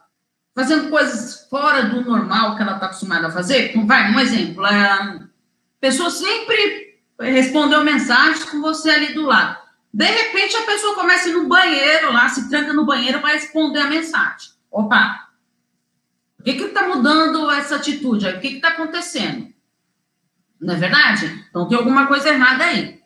fazendo 0.54 0.90
coisas 0.90 1.46
fora 1.48 1.84
do 1.84 2.02
normal 2.02 2.54
que 2.54 2.62
ela 2.62 2.74
está 2.74 2.86
acostumada 2.86 3.28
a 3.28 3.32
fazer? 3.32 3.72
Vai, 3.86 4.12
um 4.12 4.20
exemplo. 4.20 4.64
A 4.66 5.31
pessoa 5.82 6.10
sempre 6.10 7.00
respondeu 7.20 7.82
mensagem 7.82 8.46
com 8.46 8.62
você 8.62 8.88
ali 8.88 9.14
do 9.14 9.22
lado. 9.22 9.60
De 9.92 10.06
repente, 10.06 10.56
a 10.56 10.62
pessoa 10.62 10.94
começa 10.94 11.28
no 11.30 11.48
banheiro 11.48 12.12
lá, 12.12 12.28
se 12.28 12.48
tranca 12.48 12.72
no 12.72 12.86
banheiro 12.86 13.20
para 13.20 13.34
responder 13.34 13.80
a 13.80 13.88
mensagem. 13.88 14.52
Opa! 14.70 15.28
O 16.38 16.44
que 16.44 16.52
está 16.52 16.86
mudando 16.86 17.50
essa 17.50 17.76
atitude? 17.76 18.28
O 18.28 18.40
que 18.40 18.46
está 18.46 18.68
acontecendo? 18.68 19.52
Não 20.60 20.74
é 20.74 20.78
verdade? 20.78 21.44
Então 21.50 21.68
tem 21.68 21.76
alguma 21.76 22.06
coisa 22.06 22.28
errada 22.28 22.64
aí. 22.64 23.02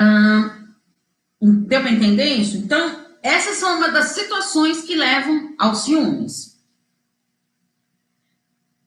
Hum, 0.00 0.50
deu 1.40 1.80
para 1.80 1.90
entender 1.90 2.34
isso? 2.34 2.56
Então, 2.56 3.06
essas 3.22 3.56
são 3.58 3.76
uma 3.76 3.90
das 3.90 4.08
situações 4.08 4.82
que 4.82 4.96
levam 4.96 5.54
aos 5.56 5.84
ciúmes. 5.84 6.53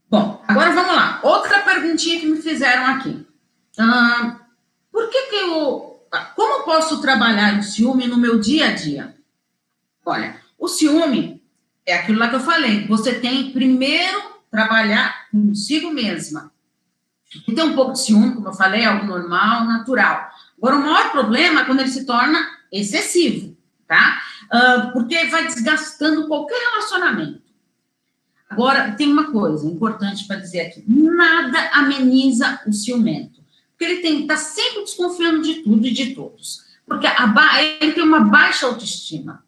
Bom, 0.10 0.44
agora 0.48 0.72
vamos 0.72 0.96
lá. 0.96 1.20
Outra 1.24 1.62
perguntinha 1.62 2.20
que 2.20 2.28
me 2.28 2.42
fizeram 2.42 2.86
aqui. 2.86 3.26
Hum, 3.80 4.36
por 4.92 5.10
que 5.10 5.22
que 5.24 5.36
eu... 5.36 6.08
Como 6.36 6.64
posso 6.64 7.02
trabalhar 7.02 7.60
o 7.60 7.64
ciúme 7.64 8.08
no 8.08 8.18
meu 8.18 8.40
dia 8.40 8.70
a 8.70 8.74
dia? 8.74 9.16
Olha, 10.06 10.40
o 10.58 10.68
ciúme 10.68 11.44
é 11.86 11.96
aquilo 11.96 12.20
lá 12.20 12.30
que 12.30 12.36
eu 12.36 12.40
falei. 12.40 12.88
Você 12.88 13.20
tem 13.20 13.52
primeiro 13.52 14.22
trabalhar 14.50 15.28
consigo 15.30 15.92
mesma. 15.92 16.52
E 17.46 17.54
ter 17.54 17.64
um 17.64 17.76
pouco 17.76 17.92
de 17.92 18.00
ciúme, 18.00 18.34
como 18.34 18.48
eu 18.48 18.54
falei, 18.54 18.84
é 18.84 18.86
algo 18.86 19.06
normal, 19.06 19.66
natural. 19.66 20.30
Agora, 20.58 20.78
o 20.78 20.82
maior 20.82 21.12
problema 21.12 21.62
é 21.62 21.66
quando 21.66 21.82
ele 21.82 21.90
se 21.90 22.06
torna 22.06 22.40
excessivo, 22.72 23.56
tá? 23.86 24.22
Uh, 24.46 24.94
porque 24.94 25.26
vai 25.26 25.46
desgastando 25.46 26.28
qualquer 26.28 26.58
relacionamento. 26.58 27.47
Agora, 28.50 28.94
tem 28.94 29.12
uma 29.12 29.32
coisa 29.32 29.68
importante 29.68 30.26
para 30.26 30.38
dizer 30.38 30.62
aqui: 30.62 30.84
nada 30.88 31.70
ameniza 31.74 32.62
o 32.66 32.74
ciumento. 32.74 33.42
Porque 33.72 33.86
ele 33.86 34.22
está 34.22 34.38
sempre 34.38 34.82
desconfiando 34.82 35.42
de 35.42 35.56
tudo 35.56 35.86
e 35.86 35.92
de 35.92 36.16
todos. 36.16 36.66
Porque 36.86 37.06
a, 37.06 37.64
ele 37.82 37.92
tem 37.92 38.04
uma 38.04 38.22
baixa 38.22 38.66
autoestima 38.66 39.44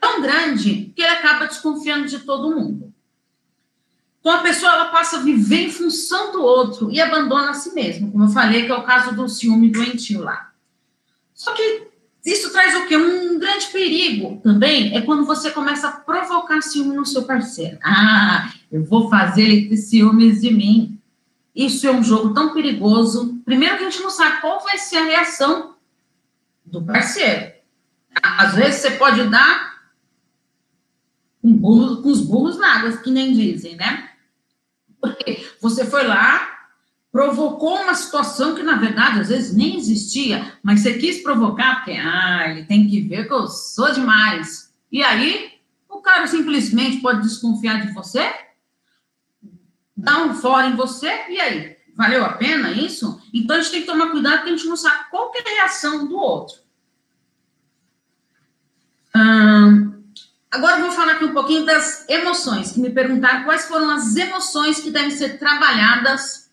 tão 0.00 0.22
grande 0.22 0.92
que 0.94 1.02
ele 1.02 1.10
acaba 1.10 1.46
desconfiando 1.46 2.06
de 2.06 2.20
todo 2.20 2.54
mundo. 2.54 2.94
Então 4.20 4.32
a 4.32 4.42
pessoa 4.42 4.72
ela 4.72 4.86
passa 4.86 5.18
a 5.18 5.22
viver 5.22 5.66
em 5.66 5.70
função 5.70 6.32
do 6.32 6.42
outro 6.42 6.90
e 6.90 7.00
abandona 7.00 7.50
a 7.50 7.54
si 7.54 7.72
mesma, 7.74 8.10
como 8.10 8.24
eu 8.24 8.28
falei, 8.28 8.64
que 8.64 8.72
é 8.72 8.74
o 8.74 8.84
caso 8.84 9.14
do 9.14 9.28
ciúme 9.28 9.70
doentio 9.70 10.22
lá. 10.22 10.52
Só 11.34 11.52
que 11.52 11.88
isso 12.26 12.52
traz 12.52 12.74
o 12.74 12.86
quê? 12.86 12.96
Um 12.96 13.38
grande 13.38 13.66
perigo 13.68 14.40
também 14.42 14.96
é 14.96 15.00
quando 15.00 15.24
você 15.24 15.50
começa 15.50 15.88
a 15.88 15.92
provocar 15.92 16.60
ciúme 16.60 16.96
no 16.96 17.06
seu 17.06 17.22
parceiro. 17.22 17.78
Ah, 17.82 18.52
eu 18.70 18.84
vou 18.84 19.08
fazer 19.08 19.42
ele 19.42 19.68
ter 19.68 19.76
ciúmes 19.76 20.40
de 20.40 20.50
mim. 20.50 21.00
Isso 21.54 21.86
é 21.86 21.92
um 21.92 22.02
jogo 22.02 22.34
tão 22.34 22.52
perigoso. 22.52 23.40
Primeiro 23.44 23.78
que 23.78 23.84
a 23.84 23.90
gente 23.90 24.02
não 24.02 24.10
sabe 24.10 24.40
qual 24.40 24.62
vai 24.62 24.76
ser 24.76 24.96
a 24.96 25.04
reação 25.04 25.76
do 26.64 26.82
parceiro. 26.82 27.52
Às 28.20 28.54
vezes 28.54 28.80
você 28.80 28.90
pode 28.92 29.28
dar 29.28 29.82
com, 31.40 31.52
burro, 31.52 32.02
com 32.02 32.08
os 32.10 32.20
burros 32.20 32.58
na 32.58 32.76
água, 32.76 32.96
que 32.96 33.10
nem 33.10 33.32
dizem, 33.32 33.76
né? 33.76 34.10
Porque 35.00 35.46
você 35.60 35.84
foi 35.84 36.04
lá, 36.06 36.55
provocou 37.10 37.76
uma 37.76 37.94
situação 37.94 38.54
que, 38.54 38.62
na 38.62 38.76
verdade, 38.76 39.20
às 39.20 39.28
vezes 39.28 39.56
nem 39.56 39.76
existia, 39.76 40.58
mas 40.62 40.80
você 40.80 40.94
quis 40.94 41.22
provocar, 41.22 41.76
porque, 41.76 41.92
ah, 41.92 42.48
ele 42.48 42.64
tem 42.64 42.88
que 42.88 43.00
ver 43.00 43.26
que 43.26 43.32
eu 43.32 43.46
sou 43.48 43.92
demais. 43.92 44.72
E 44.92 45.02
aí, 45.02 45.52
o 45.88 46.00
cara 46.00 46.26
simplesmente 46.26 46.98
pode 46.98 47.22
desconfiar 47.22 47.86
de 47.86 47.92
você, 47.92 48.30
dar 49.96 50.24
um 50.24 50.34
fora 50.34 50.66
em 50.66 50.76
você, 50.76 51.10
e 51.30 51.40
aí? 51.40 51.76
Valeu 51.96 52.22
a 52.26 52.34
pena 52.34 52.70
isso? 52.72 53.18
Então 53.32 53.56
a 53.56 53.60
gente 53.60 53.72
tem 53.72 53.80
que 53.80 53.86
tomar 53.86 54.10
cuidado 54.10 54.38
porque 54.38 54.50
a 54.50 54.56
gente 54.56 54.68
não 54.68 54.76
sabe 54.76 55.08
qual 55.10 55.32
é 55.34 55.38
a 55.38 55.54
reação 55.62 56.06
do 56.06 56.18
outro. 56.18 56.58
Hum, 59.16 60.04
agora 60.50 60.78
eu 60.78 60.84
vou 60.84 60.92
falar 60.92 61.12
aqui 61.12 61.24
um 61.24 61.32
pouquinho 61.32 61.64
das 61.64 62.06
emoções, 62.06 62.72
que 62.72 62.80
me 62.80 62.90
perguntaram 62.90 63.44
quais 63.44 63.64
foram 63.64 63.88
as 63.88 64.14
emoções 64.14 64.78
que 64.78 64.90
devem 64.90 65.10
ser 65.10 65.38
trabalhadas 65.38 66.45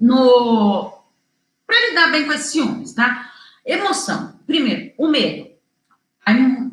no 0.00 1.00
para 1.66 1.88
lidar 1.88 2.10
bem 2.10 2.26
com 2.26 2.32
esses 2.32 2.50
ciúmes, 2.50 2.92
tá? 2.92 3.30
Emoção. 3.64 4.34
Primeiro, 4.46 4.92
o 4.98 5.06
medo. 5.06 5.50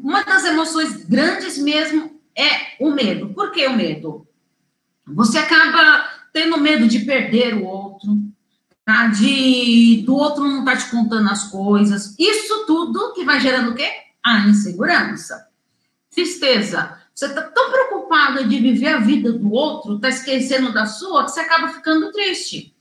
Uma 0.01 0.24
das 0.24 0.46
emoções 0.46 1.05
grandes 1.05 1.57
mesmo 1.57 2.19
é 2.36 2.84
o 2.84 2.91
medo. 2.91 3.29
Por 3.29 3.51
que 3.51 3.67
o 3.67 3.75
medo? 3.75 4.27
Você 5.05 5.38
acaba 5.38 6.10
tendo 6.34 6.57
medo 6.57 6.88
de 6.88 7.00
perder 7.00 7.55
o 7.55 7.65
outro, 7.65 8.17
tá? 8.86 9.07
De 9.07 10.03
do 10.05 10.15
outro 10.15 10.43
não 10.43 10.60
estar 10.60 10.72
tá 10.72 10.77
te 10.77 10.89
contando 10.89 11.29
as 11.29 11.46
coisas. 11.50 12.15
Isso 12.17 12.65
tudo 12.65 13.13
que 13.13 13.24
vai 13.24 13.39
gerando 13.39 13.72
o 13.72 13.75
quê? 13.75 13.89
A 14.24 14.48
insegurança. 14.48 15.48
Tristeza. 16.10 16.98
Você 17.13 17.25
está 17.25 17.41
tão 17.41 17.72
preocupada 17.72 18.43
de 18.43 18.60
viver 18.60 18.89
a 18.89 19.00
vida 19.00 19.31
do 19.34 19.51
outro, 19.51 19.96
está 19.96 20.10
esquecendo 20.10 20.72
da 20.72 20.86
sua, 20.86 21.25
que 21.25 21.31
você 21.31 21.39
acaba 21.39 21.69
ficando 21.69 22.12
triste. 22.12 22.76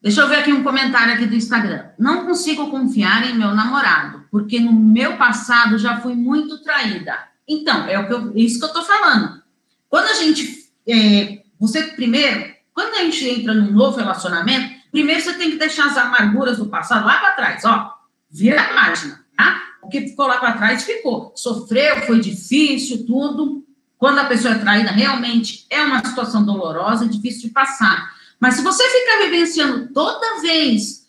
Deixa 0.00 0.20
eu 0.20 0.28
ver 0.28 0.36
aqui 0.36 0.52
um 0.52 0.62
comentário 0.62 1.14
aqui 1.14 1.26
do 1.26 1.34
Instagram. 1.34 1.86
Não 1.98 2.24
consigo 2.24 2.70
confiar 2.70 3.28
em 3.28 3.34
meu 3.34 3.54
namorado, 3.54 4.24
porque 4.30 4.60
no 4.60 4.72
meu 4.72 5.16
passado 5.16 5.76
já 5.76 6.00
fui 6.00 6.14
muito 6.14 6.62
traída. 6.62 7.18
Então, 7.48 7.86
é 7.86 7.98
o 7.98 8.06
que 8.06 8.12
eu, 8.12 8.36
isso 8.36 8.60
que 8.60 8.64
eu 8.64 8.72
tô 8.72 8.82
falando. 8.82 9.42
Quando 9.88 10.06
a 10.06 10.14
gente. 10.14 10.68
É, 10.86 11.42
você 11.58 11.82
primeiro, 11.82 12.54
quando 12.72 12.94
a 12.94 12.98
gente 13.00 13.28
entra 13.28 13.52
num 13.52 13.72
novo 13.72 13.98
relacionamento, 13.98 14.72
primeiro 14.92 15.20
você 15.20 15.34
tem 15.34 15.50
que 15.50 15.56
deixar 15.56 15.86
as 15.86 15.96
amarguras 15.96 16.58
do 16.58 16.66
passado 16.66 17.04
lá 17.04 17.18
para 17.18 17.32
trás, 17.32 17.64
ó. 17.64 17.94
Vira 18.30 18.60
a 18.60 18.74
página, 18.74 19.24
tá? 19.36 19.60
O 19.82 19.88
que 19.88 20.02
ficou 20.02 20.26
lá 20.26 20.38
para 20.38 20.52
trás 20.52 20.84
ficou. 20.84 21.32
Sofreu, 21.34 22.02
foi 22.02 22.20
difícil, 22.20 23.04
tudo. 23.06 23.64
Quando 23.96 24.20
a 24.20 24.24
pessoa 24.24 24.54
é 24.54 24.58
traída, 24.58 24.90
realmente 24.90 25.66
é 25.68 25.82
uma 25.82 26.04
situação 26.04 26.44
dolorosa, 26.44 27.08
difícil 27.08 27.48
de 27.48 27.54
passar. 27.54 28.14
Mas 28.40 28.54
se 28.54 28.62
você 28.62 28.82
ficar 28.88 29.24
vivenciando 29.24 29.92
toda 29.92 30.40
vez 30.40 31.08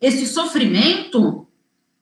esse 0.00 0.26
sofrimento, 0.26 1.46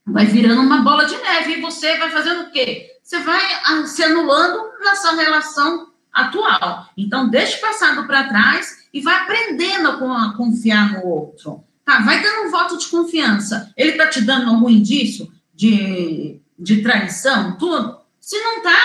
vai 0.06 0.26
virando 0.26 0.60
uma 0.60 0.82
bola 0.82 1.04
de 1.04 1.16
neve 1.16 1.54
e 1.54 1.60
você 1.60 1.96
vai 1.96 2.10
fazendo 2.10 2.42
o 2.42 2.50
quê? 2.50 2.90
Você 3.02 3.18
vai 3.20 3.40
se 3.86 4.02
anulando 4.02 4.58
na 4.82 4.96
sua 4.96 5.14
relação 5.14 5.92
atual. 6.12 6.88
Então, 6.96 7.28
deixe 7.28 7.58
o 7.58 7.60
passado 7.60 8.06
para 8.06 8.28
trás 8.28 8.88
e 8.92 9.00
vai 9.00 9.14
aprendendo 9.14 9.88
a 9.88 10.34
confiar 10.36 10.92
no 10.92 11.06
outro. 11.06 11.64
Tá, 11.84 12.00
vai 12.00 12.22
dando 12.22 12.48
um 12.48 12.50
voto 12.50 12.78
de 12.78 12.86
confiança. 12.86 13.72
Ele 13.76 13.90
está 13.90 14.06
te 14.06 14.22
dando 14.22 14.48
algum 14.48 14.70
indício 14.70 15.30
de, 15.54 16.40
de 16.58 16.82
traição, 16.82 17.56
tudo? 17.58 17.98
Se 18.20 18.40
não 18.40 18.62
tá, 18.62 18.78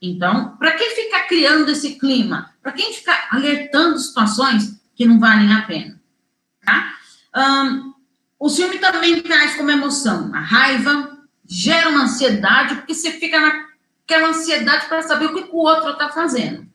então, 0.00 0.56
para 0.58 0.72
que 0.72 0.84
ficar 0.90 1.22
criando 1.28 1.70
esse 1.70 1.94
clima? 1.94 2.50
Para 2.60 2.72
quem 2.72 2.92
ficar 2.92 3.28
alertando 3.30 3.98
situações 3.98 4.81
que 4.94 5.06
não 5.06 5.18
valem 5.18 5.52
a 5.52 5.62
pena. 5.62 6.00
Tá? 6.64 6.94
Um, 7.36 7.94
o 8.38 8.48
ciúme 8.48 8.78
também 8.78 9.20
traz 9.22 9.56
como 9.56 9.70
emoção 9.70 10.34
a 10.34 10.40
raiva, 10.40 11.18
gera 11.46 11.90
uma 11.90 12.04
ansiedade, 12.04 12.76
porque 12.76 12.94
você 12.94 13.12
fica 13.12 13.38
naquela 13.40 14.28
ansiedade 14.28 14.86
para 14.86 15.02
saber 15.02 15.26
o 15.26 15.34
que 15.34 15.50
o 15.50 15.58
outro 15.58 15.90
está 15.90 16.08
fazendo. 16.08 16.66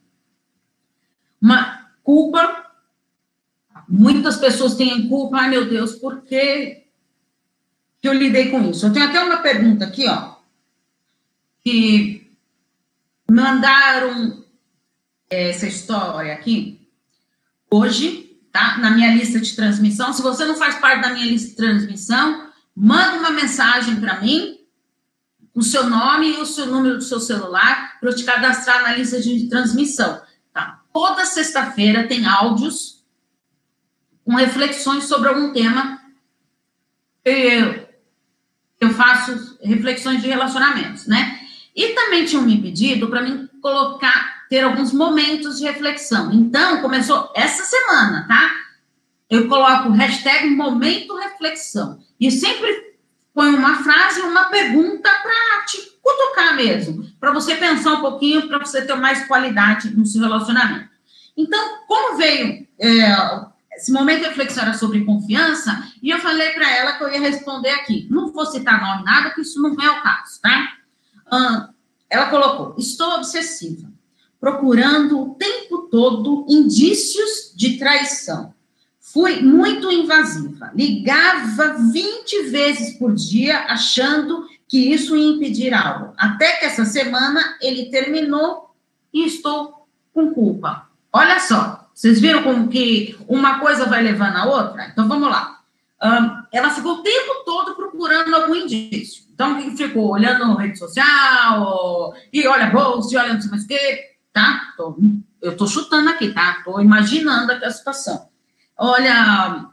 Uma 1.42 1.92
culpa, 2.04 2.72
muitas 3.88 4.38
pessoas 4.38 4.76
têm 4.76 5.08
culpa, 5.08 5.38
ai 5.38 5.50
meu 5.50 5.70
Deus, 5.70 5.96
por 5.96 6.22
que, 6.22 6.84
eu 8.02 8.14
lidei 8.14 8.50
com 8.50 8.62
isso? 8.70 8.86
Eu 8.86 8.94
tenho 8.94 9.06
até 9.06 9.22
uma 9.22 9.38
pergunta 9.38 9.84
aqui, 9.84 10.08
ó, 10.08 10.38
que 11.62 12.32
mandaram 13.30 14.46
essa 15.30 15.68
história 15.68 16.34
aqui 16.34 16.87
hoje, 17.70 18.38
tá? 18.52 18.78
Na 18.78 18.92
minha 18.92 19.14
lista 19.14 19.40
de 19.40 19.56
transmissão. 19.56 20.14
Se 20.14 20.22
você 20.22 20.46
não 20.46 20.56
faz 20.56 20.76
parte 20.76 21.02
da 21.02 21.14
minha 21.14 21.26
lista 21.26 21.50
de 21.50 21.56
transmissão, 21.56 22.50
manda 22.76 23.18
uma 23.18 23.32
mensagem 23.32 23.96
para 23.98 24.22
mim, 24.22 24.58
o 25.54 25.62
seu 25.62 25.90
nome 25.90 26.36
e 26.36 26.38
o 26.38 26.46
seu 26.46 26.68
número 26.68 26.98
do 26.98 27.04
seu 27.04 27.20
celular, 27.20 28.00
para 28.00 28.10
eu 28.10 28.16
te 28.16 28.24
cadastrar 28.24 28.84
na 28.84 28.94
lista 28.94 29.20
de 29.20 29.50
transmissão. 29.50 30.22
Tá? 30.54 30.82
Toda 30.94 31.26
sexta-feira 31.26 32.08
tem 32.08 32.26
áudios 32.26 33.04
com 34.24 34.36
reflexões 34.36 35.06
sobre 35.06 35.30
algum 35.30 35.52
tema. 35.52 36.02
Eu, 37.24 37.88
eu 38.80 38.90
faço 38.94 39.58
reflexões 39.64 40.22
de 40.22 40.28
relacionamentos, 40.28 41.08
né? 41.08 41.40
E 41.76 41.94
também 41.94 42.26
tinham 42.26 42.44
me 42.44 42.62
pedido 42.62 43.08
para 43.08 43.22
mim 43.22 43.48
colocar 43.62 44.37
ter 44.50 44.64
alguns 44.64 44.94
momentos 44.94 45.58
de 45.58 45.66
reflexão. 45.66 46.32
Então, 46.34 46.82
começou 46.82 47.32
essa 47.36 47.64
semana, 47.64 48.26
tá? 48.28 48.52
Eu 49.30 49.48
coloco 49.48 49.90
o 49.90 49.94
hashtag 49.94 50.50
momento 50.50 51.16
reflexão. 51.18 52.00
E 52.20 52.32
sempre 52.32 52.96
põe 53.34 53.50
uma 53.50 53.84
frase, 53.84 54.22
uma 54.22 54.46
pergunta 54.46 55.10
para 55.22 55.66
te 55.66 55.78
cutucar 56.02 56.56
mesmo, 56.56 57.06
para 57.20 57.34
você 57.34 57.56
pensar 57.56 57.94
um 57.94 58.02
pouquinho, 58.02 58.48
para 58.48 58.60
você 58.60 58.86
ter 58.86 58.96
mais 58.96 59.28
qualidade 59.28 59.96
no 59.96 60.06
seu 60.06 60.22
relacionamento. 60.22 60.90
Então, 61.36 61.86
como 61.88 62.18
veio 62.18 62.66
é, 62.80 63.46
esse 63.76 63.92
momento 63.92 64.22
de 64.22 64.30
reflexão 64.30 64.64
era 64.64 64.74
sobre 64.74 65.06
confiança, 65.06 65.88
e 66.02 66.10
eu 66.10 66.20
falei 66.20 66.52
para 66.54 66.70
ela 66.76 66.94
que 66.94 67.04
eu 67.04 67.12
ia 67.12 67.20
responder 67.20 67.70
aqui. 67.72 68.08
Não 68.10 68.32
vou 68.32 68.46
citar 68.46 68.82
nome, 68.82 69.04
nada, 69.04 69.30
porque 69.30 69.42
isso 69.42 69.62
não 69.62 69.72
é 69.80 69.90
o 69.92 70.02
caso, 70.02 70.42
tá? 70.42 70.74
Ah, 71.32 71.70
ela 72.10 72.30
colocou: 72.30 72.76
estou 72.78 73.16
obsessiva 73.16 73.88
procurando 74.40 75.20
o 75.20 75.36
tempo 75.36 75.88
todo 75.90 76.46
indícios 76.48 77.52
de 77.56 77.78
traição. 77.78 78.54
Fui 79.00 79.42
muito 79.42 79.92
invasiva, 79.92 80.72
ligava 80.76 81.78
20 81.92 82.50
vezes 82.50 82.98
por 82.98 83.14
dia, 83.14 83.60
achando 83.66 84.46
que 84.68 84.94
isso 84.94 85.16
ia 85.16 85.36
impedir 85.36 85.74
algo. 85.74 86.14
Até 86.18 86.58
que 86.58 86.66
essa 86.66 86.86
semana 86.86 87.58
ele 87.62 87.90
terminou 87.90 88.76
e 89.14 89.26
estou 89.26 89.88
com 90.14 90.34
culpa. 90.34 90.90
Olha 91.12 91.40
só, 91.40 91.90
vocês 91.94 92.20
viram 92.20 92.44
como 92.44 92.68
que 92.68 93.18
uma 93.28 93.60
coisa 93.60 93.86
vai 93.86 94.04
levando 94.04 94.36
a 94.36 94.46
outra? 94.46 94.88
Então 94.88 95.08
vamos 95.08 95.30
lá. 95.30 95.62
Um, 96.04 96.44
ela 96.52 96.70
ficou 96.70 96.96
o 96.96 97.02
tempo 97.02 97.44
todo 97.44 97.76
procurando 97.76 98.36
algum 98.36 98.54
indício. 98.54 99.24
Então, 99.34 99.60
ficou 99.76 100.10
olhando 100.10 100.56
rede 100.56 100.80
social, 100.80 102.14
e 102.34 102.48
olha 102.48 102.72
bolsa, 102.72 103.14
e 103.14 103.18
olha 103.18 103.36
não 103.36 103.42
sei 103.42 103.52
mais 103.52 103.64
o 103.64 103.68
quê 103.68 104.17
tá? 104.38 104.74
Tô, 104.78 104.96
eu 105.42 105.58
tô 105.58 105.66
chutando 105.66 106.10
aqui, 106.10 106.32
tá? 106.32 106.62
Tô 106.64 106.80
imaginando 106.80 107.52
a 107.52 107.72
situação. 107.72 108.30
Olha, 108.78 109.66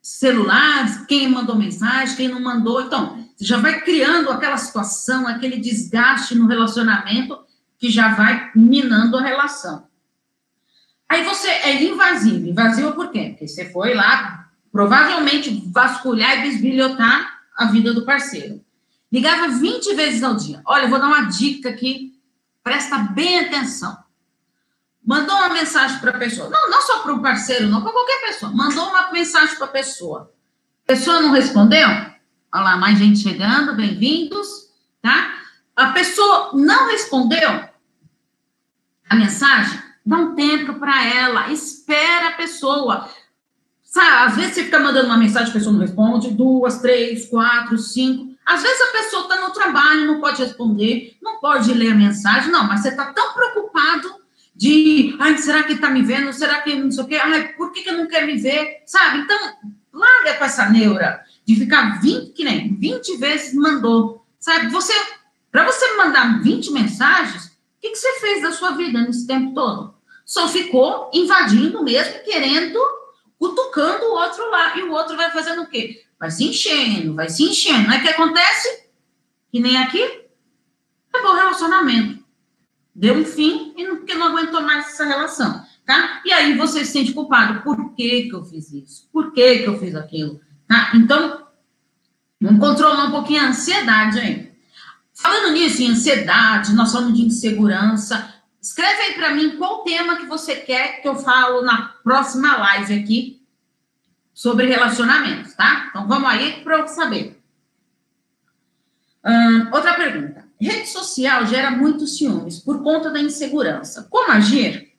celulares, 0.00 1.04
quem 1.06 1.28
mandou 1.28 1.54
mensagem, 1.54 2.16
quem 2.16 2.28
não 2.28 2.40
mandou. 2.40 2.80
Então, 2.80 3.28
você 3.36 3.44
já 3.44 3.58
vai 3.58 3.82
criando 3.82 4.30
aquela 4.30 4.56
situação, 4.56 5.26
aquele 5.26 5.58
desgaste 5.58 6.34
no 6.34 6.46
relacionamento 6.46 7.38
que 7.78 7.90
já 7.90 8.14
vai 8.14 8.50
minando 8.54 9.18
a 9.18 9.22
relação. 9.22 9.86
Aí 11.06 11.22
você 11.24 11.48
é 11.48 11.82
invasivo. 11.84 12.48
Invasivo 12.48 12.92
por 12.92 13.10
quê? 13.10 13.30
Porque 13.30 13.46
você 13.46 13.70
foi 13.70 13.92
lá, 13.92 14.48
provavelmente, 14.72 15.62
vasculhar 15.66 16.38
e 16.38 16.48
bisbilhotar 16.48 17.40
a 17.54 17.66
vida 17.66 17.92
do 17.92 18.06
parceiro. 18.06 18.64
Ligava 19.12 19.48
20 19.48 19.94
vezes 19.94 20.22
ao 20.22 20.36
dia. 20.36 20.62
Olha, 20.66 20.84
eu 20.84 20.88
vou 20.88 20.98
dar 20.98 21.08
uma 21.08 21.22
dica 21.28 21.68
aqui 21.68 22.17
Presta 22.68 22.98
bem 22.98 23.40
atenção. 23.40 23.96
Mandou 25.02 25.34
uma 25.34 25.48
mensagem 25.48 26.00
para 26.00 26.10
a 26.10 26.18
pessoa. 26.18 26.50
Não, 26.50 26.70
não 26.70 26.82
só 26.82 26.98
para 27.00 27.14
o 27.14 27.22
parceiro, 27.22 27.66
não, 27.66 27.80
para 27.80 27.92
qualquer 27.92 28.26
pessoa. 28.26 28.52
Mandou 28.52 28.90
uma 28.90 29.10
mensagem 29.10 29.56
para 29.56 29.64
a 29.64 29.70
pessoa. 29.70 30.34
A 30.84 30.92
pessoa 30.92 31.22
não 31.22 31.30
respondeu? 31.30 31.88
Olha 31.88 32.62
lá, 32.62 32.76
mais 32.76 32.98
gente 32.98 33.20
chegando, 33.20 33.74
bem-vindos, 33.74 34.68
tá? 35.00 35.34
A 35.74 35.92
pessoa 35.92 36.50
não 36.52 36.88
respondeu 36.88 37.48
a 39.08 39.16
mensagem, 39.16 39.80
dá 40.04 40.16
um 40.18 40.34
tempo 40.34 40.74
para 40.74 41.06
ela, 41.06 41.50
espera 41.50 42.28
a 42.28 42.32
pessoa. 42.32 43.08
Sabe, 43.82 44.30
às 44.30 44.36
vezes 44.36 44.54
você 44.56 44.64
fica 44.64 44.78
mandando 44.78 45.06
uma 45.06 45.16
mensagem, 45.16 45.48
a 45.48 45.54
pessoa 45.54 45.72
não 45.72 45.80
responde, 45.80 46.32
duas, 46.32 46.82
três, 46.82 47.24
quatro, 47.30 47.78
cinco. 47.78 48.27
Às 48.48 48.62
vezes 48.62 48.80
a 48.80 48.92
pessoa 48.92 49.22
está 49.24 49.40
no 49.42 49.52
trabalho, 49.52 50.06
não 50.06 50.22
pode 50.22 50.42
responder, 50.42 51.14
não 51.20 51.38
pode 51.38 51.70
ler 51.74 51.92
a 51.92 51.94
mensagem, 51.94 52.50
não, 52.50 52.66
mas 52.66 52.80
você 52.80 52.88
está 52.88 53.12
tão 53.12 53.34
preocupado 53.34 54.22
de, 54.56 55.14
ai, 55.20 55.36
será 55.36 55.64
que 55.64 55.74
está 55.74 55.90
me 55.90 56.00
vendo? 56.00 56.32
Será 56.32 56.62
que 56.62 56.74
não 56.74 56.90
sei 56.90 57.04
o 57.04 57.06
quê? 57.06 57.16
Ai, 57.16 57.48
por 57.52 57.70
que, 57.72 57.82
que 57.82 57.92
não 57.92 58.08
quer 58.08 58.24
me 58.24 58.38
ver? 58.38 58.82
Sabe? 58.86 59.18
Então, 59.18 59.36
larga 59.92 60.38
com 60.38 60.44
essa 60.46 60.66
neura 60.70 61.22
de 61.44 61.56
ficar 61.56 62.00
20, 62.00 62.32
que 62.32 62.42
nem 62.42 62.74
20 62.74 63.18
vezes 63.18 63.52
mandou, 63.52 64.24
sabe? 64.40 64.68
Você 64.68 64.94
Para 65.52 65.66
você 65.66 65.96
mandar 65.96 66.40
20 66.42 66.72
mensagens, 66.72 67.48
o 67.48 67.50
que, 67.82 67.90
que 67.90 67.96
você 67.96 68.18
fez 68.18 68.42
da 68.42 68.52
sua 68.52 68.70
vida 68.70 68.98
nesse 68.98 69.26
tempo 69.26 69.52
todo? 69.52 69.94
Só 70.24 70.48
ficou 70.48 71.10
invadindo 71.12 71.84
mesmo, 71.84 72.24
querendo, 72.24 72.80
cutucando 73.38 74.06
o 74.06 74.12
outro 74.12 74.50
lá. 74.50 74.74
E 74.78 74.84
o 74.84 74.92
outro 74.92 75.18
vai 75.18 75.30
fazendo 75.30 75.64
o 75.64 75.66
quê? 75.66 76.02
Vai 76.18 76.30
se 76.30 76.44
enchendo, 76.44 77.14
vai 77.14 77.28
se 77.28 77.44
enchendo. 77.44 77.88
Não 77.88 77.94
é 77.94 78.00
que 78.00 78.08
acontece? 78.08 78.86
Que 79.52 79.60
nem 79.60 79.76
aqui? 79.76 80.02
Acabou 81.12 81.32
o 81.32 81.36
relacionamento. 81.36 82.24
Deu 82.94 83.14
um 83.14 83.24
fim 83.24 83.72
e 83.76 83.84
não, 83.84 83.98
porque 83.98 84.14
não 84.14 84.26
aguentou 84.26 84.60
mais 84.60 84.88
essa 84.88 85.04
relação. 85.04 85.64
Tá? 85.86 86.20
E 86.24 86.32
aí 86.32 86.56
você 86.56 86.84
se 86.84 86.92
sente 86.92 87.12
culpado. 87.12 87.62
Por 87.62 87.94
que, 87.94 88.28
que 88.28 88.34
eu 88.34 88.44
fiz 88.44 88.72
isso? 88.72 89.08
Por 89.12 89.32
que, 89.32 89.58
que 89.60 89.66
eu 89.66 89.78
fiz 89.78 89.94
aquilo? 89.94 90.40
Tá? 90.66 90.90
Então, 90.94 91.46
vamos 92.40 92.60
controlar 92.60 93.06
um 93.06 93.10
pouquinho 93.12 93.42
a 93.42 93.48
ansiedade 93.48 94.18
aí. 94.18 94.52
Falando 95.14 95.52
nisso, 95.52 95.82
em 95.82 95.90
ansiedade, 95.92 96.74
nós 96.74 96.92
falamos 96.92 97.16
de 97.16 97.24
insegurança. 97.24 98.34
Escreve 98.60 99.02
aí 99.02 99.14
para 99.14 99.34
mim 99.34 99.56
qual 99.56 99.84
tema 99.84 100.16
que 100.16 100.26
você 100.26 100.56
quer 100.56 101.00
que 101.00 101.08
eu 101.08 101.16
falo 101.16 101.62
na 101.62 101.88
próxima 102.02 102.56
live 102.56 102.94
aqui 102.94 103.37
sobre 104.38 104.66
relacionamentos, 104.66 105.52
tá? 105.54 105.86
Então 105.90 106.06
vamos 106.06 106.30
aí 106.30 106.62
para 106.62 106.78
eu 106.78 106.86
saber. 106.86 107.42
Hum, 109.26 109.68
outra 109.72 109.94
pergunta. 109.94 110.44
Rede 110.60 110.88
social 110.88 111.44
gera 111.44 111.72
muitos 111.72 112.16
ciúmes 112.16 112.60
por 112.60 112.80
conta 112.84 113.10
da 113.10 113.20
insegurança. 113.20 114.06
Como 114.08 114.30
agir? 114.30 114.92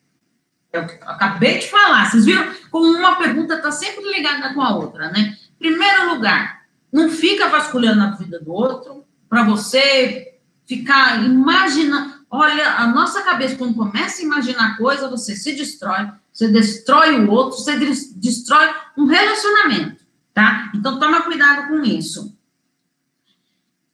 Eu 0.73 0.82
acabei 0.82 1.58
de 1.58 1.69
falar. 1.69 2.12
Vocês 2.12 2.25
viram 2.25 2.54
como 2.69 2.86
uma 2.88 3.15
pergunta 3.15 3.54
está 3.54 3.71
sempre 3.71 4.12
ligada 4.12 4.54
com 4.54 4.62
a 4.62 4.75
outra, 4.75 5.10
né? 5.10 5.38
Primeiro 5.58 6.13
lugar, 6.13 6.65
não 6.91 7.10
fica 7.10 7.47
vasculhando 7.47 8.04
a 8.04 8.12
vida 8.12 8.41
do 8.41 8.52
outro 8.52 9.06
para 9.30 9.43
você 9.43 10.38
ficar 10.67 11.23
imaginando. 11.23 12.13
Olha, 12.30 12.73
a 12.73 12.88
nossa 12.88 13.21
cabeça, 13.21 13.56
quando 13.56 13.73
começa 13.73 14.21
a 14.21 14.25
imaginar 14.25 14.75
coisa, 14.75 15.10
você 15.10 15.34
se 15.34 15.56
destrói, 15.56 16.12
você 16.39 16.47
destrói 16.47 17.19
o 17.19 17.32
outro, 17.32 17.60
você 17.60 17.75
destrói 18.15 18.73
um 18.97 19.06
relacionamento, 19.06 20.06
tá? 20.34 20.71
Então, 20.73 20.97
toma 20.97 21.23
cuidado 21.23 21.67
com 21.67 21.84
isso. 21.84 22.34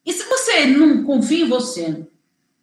E 0.05 0.13
se 0.13 0.29
você 0.29 0.67
não 0.67 1.03
confia 1.03 1.43
em 1.43 1.49
você, 1.49 2.07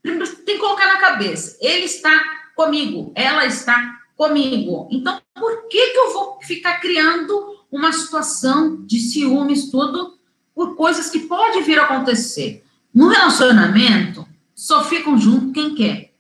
primeiro 0.01 0.37
tem 0.37 0.55
que 0.55 0.61
colocar 0.61 0.87
na 0.87 1.01
cabeça, 1.01 1.59
ele 1.61 1.87
está 1.87 2.17
comigo, 2.55 3.11
ela 3.17 3.45
está 3.45 4.01
comigo. 4.17 4.87
Então, 4.93 5.21
por 5.35 5.67
que, 5.67 5.91
que 5.91 5.99
eu 5.99 6.13
vou 6.13 6.39
ficar 6.43 6.79
criando 6.79 7.59
uma 7.69 7.93
situação 7.93 8.87
de 8.87 9.01
ciúmes, 9.01 9.69
tudo, 9.69 10.17
por 10.55 10.77
coisas 10.77 11.11
que 11.11 11.27
pode 11.27 11.61
vir 11.63 11.81
a 11.81 11.87
acontecer? 11.87 12.65
No 12.95 13.09
relacionamento, 13.09 14.29
só 14.55 14.85
ficam 14.85 15.19
juntos 15.19 15.53
quem 15.53 15.75
quer. 15.75 16.12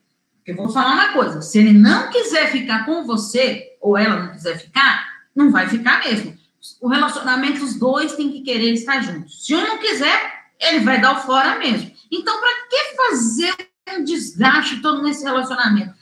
Porque 0.42 0.54
vou 0.54 0.68
falar 0.68 0.94
uma 0.94 1.12
coisa: 1.12 1.40
se 1.40 1.58
ele 1.58 1.72
não 1.72 2.10
quiser 2.10 2.50
ficar 2.50 2.84
com 2.84 3.04
você, 3.04 3.76
ou 3.80 3.96
ela 3.96 4.24
não 4.24 4.32
quiser 4.32 4.58
ficar, 4.58 5.22
não 5.34 5.52
vai 5.52 5.68
ficar 5.68 6.00
mesmo. 6.00 6.36
O 6.80 6.88
relacionamento, 6.88 7.64
os 7.64 7.78
dois 7.78 8.16
têm 8.16 8.30
que 8.30 8.42
querer 8.42 8.72
estar 8.72 9.00
juntos. 9.02 9.46
Se 9.46 9.54
um 9.54 9.60
não 9.60 9.78
quiser, 9.78 10.42
ele 10.60 10.80
vai 10.80 11.00
dar 11.00 11.16
o 11.16 11.22
fora 11.22 11.58
mesmo. 11.58 11.92
Então, 12.10 12.40
para 12.40 12.68
que 12.68 12.96
fazer 12.96 13.54
um 13.90 14.04
desgaste 14.04 14.82
todo 14.82 15.02
nesse 15.02 15.24
relacionamento? 15.24 15.94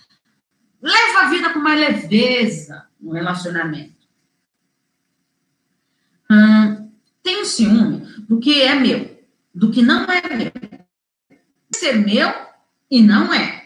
Leva 0.83 1.21
a 1.21 1.29
vida 1.29 1.51
com 1.53 1.59
mais 1.59 1.79
leveza 1.79 2.87
no 2.99 3.13
relacionamento. 3.13 4.01
Hum, 6.31 6.91
tem 7.23 7.45
ciúme 7.45 8.07
do 8.27 8.41
que 8.41 8.63
é 8.63 8.75
meu, 8.75 9.23
do 9.55 9.71
que 9.71 9.83
não 9.83 10.05
é 10.05 10.23
meu. 10.35 10.53
Ser 11.75 11.95
meu 11.95 12.33
e 12.91 13.03
não 13.03 13.33
é. 13.35 13.60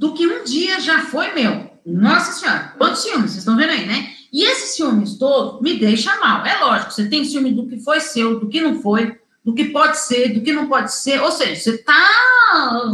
Do 0.00 0.14
que 0.14 0.26
um 0.26 0.44
dia 0.44 0.80
já 0.80 1.02
foi 1.02 1.34
meu. 1.34 1.70
Nossa 1.84 2.32
Senhora, 2.32 2.74
quantos 2.78 3.02
ciúmes, 3.02 3.32
vocês 3.32 3.40
estão 3.40 3.54
vendo 3.54 3.68
aí, 3.68 3.84
né? 3.84 4.14
E 4.32 4.44
esses 4.44 4.74
ciúmes 4.74 5.18
todos 5.18 5.60
me 5.60 5.78
deixa 5.78 6.16
mal. 6.16 6.42
É 6.46 6.56
lógico, 6.56 6.90
você 6.90 7.06
tem 7.06 7.22
ciúme 7.22 7.52
do 7.52 7.66
que 7.66 7.78
foi 7.78 8.00
seu, 8.00 8.40
do 8.40 8.48
que 8.48 8.62
não 8.62 8.80
foi, 8.80 9.20
do 9.44 9.52
que 9.52 9.66
pode 9.66 9.98
ser, 9.98 10.32
do 10.32 10.40
que 10.40 10.54
não 10.54 10.68
pode 10.68 10.90
ser. 10.94 11.20
Ou 11.20 11.30
seja, 11.30 11.54
você 11.54 11.74
está 11.74 11.92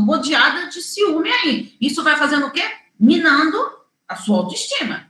rodeada 0.04 0.68
de 0.68 0.82
ciúme 0.82 1.30
aí. 1.30 1.76
Isso 1.80 2.02
vai 2.02 2.16
fazendo 2.16 2.46
o 2.46 2.50
quê? 2.50 2.64
Minando 2.98 3.56
a 4.08 4.16
sua 4.16 4.38
autoestima. 4.38 5.08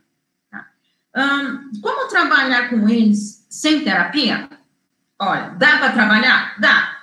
Tá? 0.51 0.67
Hum, 1.15 1.71
como 1.81 2.09
trabalhar 2.09 2.69
com 2.69 2.87
eles 2.87 3.43
sem 3.49 3.83
terapia? 3.83 4.47
Olha, 5.17 5.49
dá 5.57 5.79
para 5.79 5.93
trabalhar? 5.93 6.59
Dá. 6.59 6.95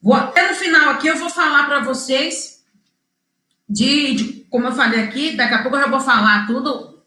Vou, 0.00 0.14
até 0.14 0.48
no 0.48 0.54
final 0.54 0.88
aqui 0.88 1.06
eu 1.06 1.18
vou 1.18 1.28
falar 1.28 1.66
para 1.66 1.80
vocês 1.80 2.59
de, 3.70 4.14
de, 4.14 4.32
como 4.50 4.66
eu 4.66 4.72
falei 4.72 5.04
aqui, 5.04 5.36
daqui 5.36 5.54
a 5.54 5.62
pouco 5.62 5.76
eu 5.76 5.82
já 5.82 5.88
vou 5.88 6.00
falar 6.00 6.44
tudo. 6.44 6.98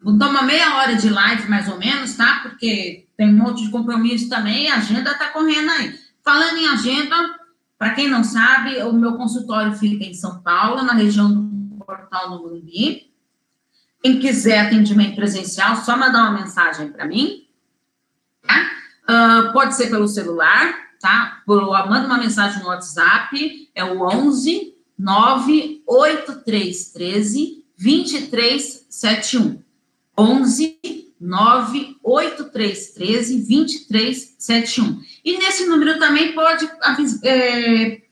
Vou 0.00 0.18
tomar 0.18 0.42
meia 0.42 0.76
hora 0.76 0.96
de 0.96 1.10
live, 1.10 1.50
mais 1.50 1.68
ou 1.68 1.78
menos, 1.78 2.16
tá? 2.16 2.40
Porque 2.42 3.06
tem 3.14 3.28
um 3.28 3.36
monte 3.36 3.62
de 3.62 3.70
compromisso 3.70 4.28
também, 4.30 4.70
a 4.70 4.76
agenda 4.76 5.12
está 5.12 5.28
correndo 5.28 5.70
aí. 5.70 5.94
Falando 6.24 6.56
em 6.56 6.66
agenda, 6.68 7.14
para 7.78 7.90
quem 7.90 8.08
não 8.08 8.24
sabe, 8.24 8.82
o 8.84 8.92
meu 8.92 9.18
consultório 9.18 9.74
fica 9.74 10.04
em 10.04 10.14
São 10.14 10.40
Paulo, 10.40 10.82
na 10.82 10.94
região 10.94 11.30
do 11.30 11.84
Portal 11.84 12.30
do 12.30 12.42
Morumbi. 12.42 13.12
Quem 14.02 14.18
quiser 14.18 14.60
atendimento 14.60 15.14
presencial, 15.14 15.76
só 15.76 15.96
mandar 15.96 16.22
uma 16.22 16.40
mensagem 16.40 16.88
para 16.88 17.06
mim. 17.06 17.46
Tá? 18.42 18.70
Uh, 19.08 19.52
pode 19.52 19.74
ser 19.74 19.90
pelo 19.90 20.08
celular, 20.08 20.74
tá? 21.00 21.42
Por, 21.44 21.62
manda 21.86 22.06
uma 22.06 22.18
mensagem 22.18 22.62
no 22.62 22.68
WhatsApp, 22.68 23.70
é 23.74 23.84
o 23.84 24.02
11 24.02 24.75
98313 24.98 27.64
2371. 27.78 29.62
11 30.18 30.78
98313 31.20 33.38
2371. 33.38 35.02
E 35.24 35.38
nesse 35.38 35.66
número 35.66 35.98
também 35.98 36.32
pode 36.32 36.70
é, 37.24 38.02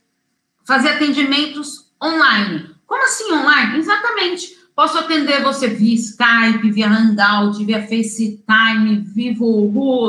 fazer 0.66 0.88
atendimentos 0.90 1.90
online. 2.02 2.74
Como 2.86 3.02
assim 3.04 3.32
online? 3.32 3.78
Exatamente. 3.78 4.58
Posso 4.74 4.98
atender 4.98 5.42
você 5.42 5.68
via 5.68 5.94
Skype, 5.94 6.72
via 6.72 6.88
Hangout, 6.88 7.64
via 7.64 7.82
FaceTime, 7.82 9.04
Vivo, 9.14 9.68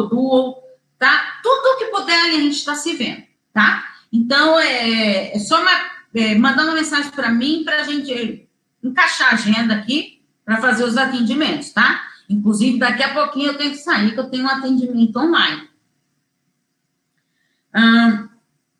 Duo, 0.10 0.56
tá? 0.98 1.40
Tudo 1.44 1.78
que 1.78 1.86
puder 1.86 2.20
a 2.20 2.32
gente 2.32 2.56
está 2.56 2.76
se 2.76 2.94
vendo, 2.94 3.24
tá? 3.54 3.86
Então, 4.12 4.60
é, 4.60 5.36
é 5.36 5.40
só 5.40 5.62
uma, 5.62 5.72
é, 6.16 6.34
mandar 6.36 6.64
uma 6.64 6.74
mensagem 6.74 7.12
para 7.12 7.30
mim 7.30 7.64
para 7.66 7.82
a 7.82 7.84
gente 7.84 8.48
encaixar 8.82 9.32
a 9.32 9.36
agenda 9.36 9.76
aqui 9.76 10.24
para 10.46 10.62
fazer 10.62 10.86
os 10.86 10.96
atendimentos, 10.96 11.72
tá? 11.72 12.08
Inclusive, 12.30 12.80
daqui 12.80 13.04
a 13.04 13.14
pouquinho 13.14 13.48
eu 13.48 13.58
tenho 13.58 13.72
que 13.72 13.78
sair, 13.78 14.14
que 14.14 14.20
eu 14.20 14.30
tenho 14.30 14.46
um 14.46 14.50
atendimento 14.50 15.18
online. 15.18 15.70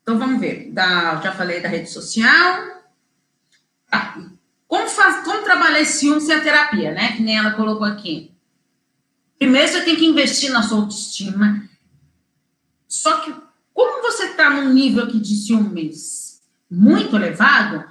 Então, 0.02 0.18
vamos 0.18 0.40
ver. 0.40 0.72
Da, 0.72 1.20
já 1.20 1.32
falei 1.32 1.60
da 1.60 1.68
rede 1.68 1.90
social. 1.90 2.82
Ah, 3.92 4.18
como, 4.66 4.88
faz, 4.88 5.24
como 5.24 5.44
trabalhar 5.44 5.80
esse 5.80 5.98
ciúme 5.98 6.20
sem 6.20 6.34
a 6.34 6.40
terapia, 6.40 6.92
né? 6.92 7.12
Que 7.12 7.22
nem 7.22 7.36
ela 7.36 7.52
colocou 7.52 7.86
aqui. 7.86 8.32
Primeiro, 9.38 9.68
você 9.68 9.82
tem 9.82 9.96
que 9.96 10.06
investir 10.06 10.50
na 10.50 10.62
sua 10.62 10.78
autoestima. 10.78 11.68
Só 12.88 13.20
que, 13.20 13.34
como 13.74 14.02
você 14.02 14.26
está 14.26 14.48
num 14.48 14.72
nível 14.72 15.04
aqui 15.04 15.20
de 15.20 15.36
ciúmes 15.36 16.25
muito 16.70 17.16
elevado, 17.16 17.84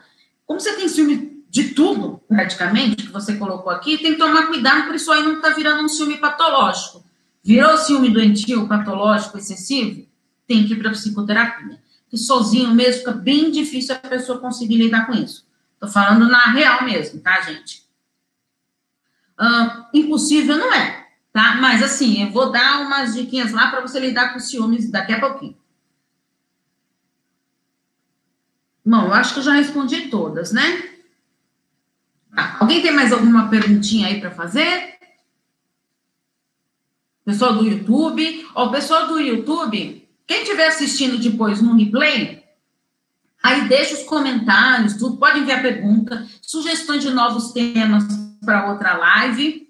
como 0.46 0.60
você 0.60 0.74
tem 0.74 0.88
ciúme 0.88 1.44
de 1.50 1.70
tudo, 1.70 2.22
praticamente, 2.28 2.98
que 2.98 3.12
você 3.12 3.36
colocou 3.38 3.72
aqui, 3.72 3.98
tem 3.98 4.14
que 4.14 4.20
tomar 4.20 4.48
cuidado, 4.48 4.86
por 4.86 4.96
isso 4.96 5.12
aí 5.12 5.24
não 5.24 5.36
está 5.36 5.50
virando 5.52 5.84
um 5.84 5.88
ciúme 5.88 6.18
patológico. 6.18 7.04
Virou 7.44 7.78
ciúme 7.78 8.10
doentio, 8.10 8.68
patológico, 8.68 9.38
excessivo, 9.38 10.06
tem 10.48 10.66
que 10.66 10.74
ir 10.74 10.80
para 10.80 10.92
psicoterapia. 10.92 11.80
Que 12.10 12.18
sozinho 12.18 12.74
mesmo 12.74 13.00
fica 13.00 13.12
bem 13.12 13.52
difícil 13.52 13.96
a 13.96 14.00
pessoa 14.00 14.40
conseguir 14.40 14.78
lidar 14.78 15.06
com 15.06 15.14
isso. 15.14 15.46
Estou 15.74 15.90
falando 15.90 16.28
na 16.28 16.52
real 16.52 16.84
mesmo, 16.84 17.22
tá, 17.22 17.42
gente? 17.42 17.84
Uh, 19.40 19.86
impossível 19.94 20.58
não 20.58 20.74
é, 20.74 21.08
tá? 21.32 21.56
Mas 21.62 21.84
assim, 21.84 22.24
eu 22.24 22.32
vou 22.32 22.52
dar 22.52 22.82
umas 22.82 23.14
diquinhas 23.14 23.52
lá 23.52 23.70
para 23.70 23.82
você 23.82 24.00
lidar 24.00 24.34
com 24.34 24.40
ciúmes 24.40 24.90
daqui 24.90 25.14
a 25.14 25.20
pouquinho. 25.20 25.58
Bom, 28.86 29.06
eu 29.06 29.14
acho 29.14 29.34
que 29.34 29.40
eu 29.40 29.44
já 29.44 29.54
respondi 29.54 30.10
todas, 30.10 30.52
né? 30.52 30.90
Alguém 32.60 32.82
tem 32.82 32.92
mais 32.92 33.12
alguma 33.12 33.50
perguntinha 33.50 34.08
aí 34.08 34.20
para 34.20 34.30
fazer? 34.30 34.96
Pessoal 37.26 37.54
do 37.54 37.66
YouTube, 37.66 38.48
ó, 38.54 38.70
pessoal 38.70 39.08
do 39.08 39.20
YouTube, 39.20 40.08
quem 40.28 40.44
estiver 40.44 40.68
assistindo 40.68 41.18
depois 41.18 41.60
no 41.60 41.76
replay, 41.76 42.44
aí 43.42 43.68
deixa 43.68 43.96
os 43.96 44.04
comentários, 44.04 44.94
tudo, 44.94 45.18
pode 45.18 45.40
enviar 45.40 45.64
pergunta, 45.64 46.28
sugestões 46.40 47.02
de 47.02 47.10
novos 47.10 47.52
temas 47.52 48.04
para 48.46 48.70
outra 48.70 48.96
live, 48.96 49.68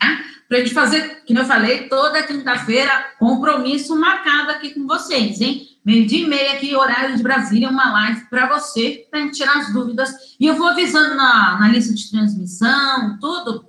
tá? 0.00 0.24
Para 0.48 0.56
a 0.56 0.60
gente 0.60 0.72
fazer, 0.72 1.22
como 1.26 1.40
eu 1.40 1.44
falei, 1.44 1.88
toda 1.90 2.22
quinta-feira, 2.22 3.12
compromisso 3.18 3.94
marcado 3.94 4.52
aqui 4.52 4.72
com 4.72 4.86
vocês, 4.86 5.42
hein? 5.42 5.68
Meio-dia 5.88 6.26
e 6.26 6.28
meia 6.28 6.52
aqui, 6.52 6.76
horário 6.76 7.16
de 7.16 7.22
Brasília, 7.22 7.70
uma 7.70 7.90
live 7.90 8.26
para 8.26 8.46
você, 8.46 9.06
para 9.10 9.30
tirar 9.30 9.56
as 9.56 9.72
dúvidas. 9.72 10.36
E 10.38 10.44
eu 10.44 10.54
vou 10.54 10.66
avisando 10.68 11.14
na, 11.14 11.58
na 11.58 11.68
lista 11.68 11.94
de 11.94 12.10
transmissão, 12.10 13.18
tudo, 13.18 13.66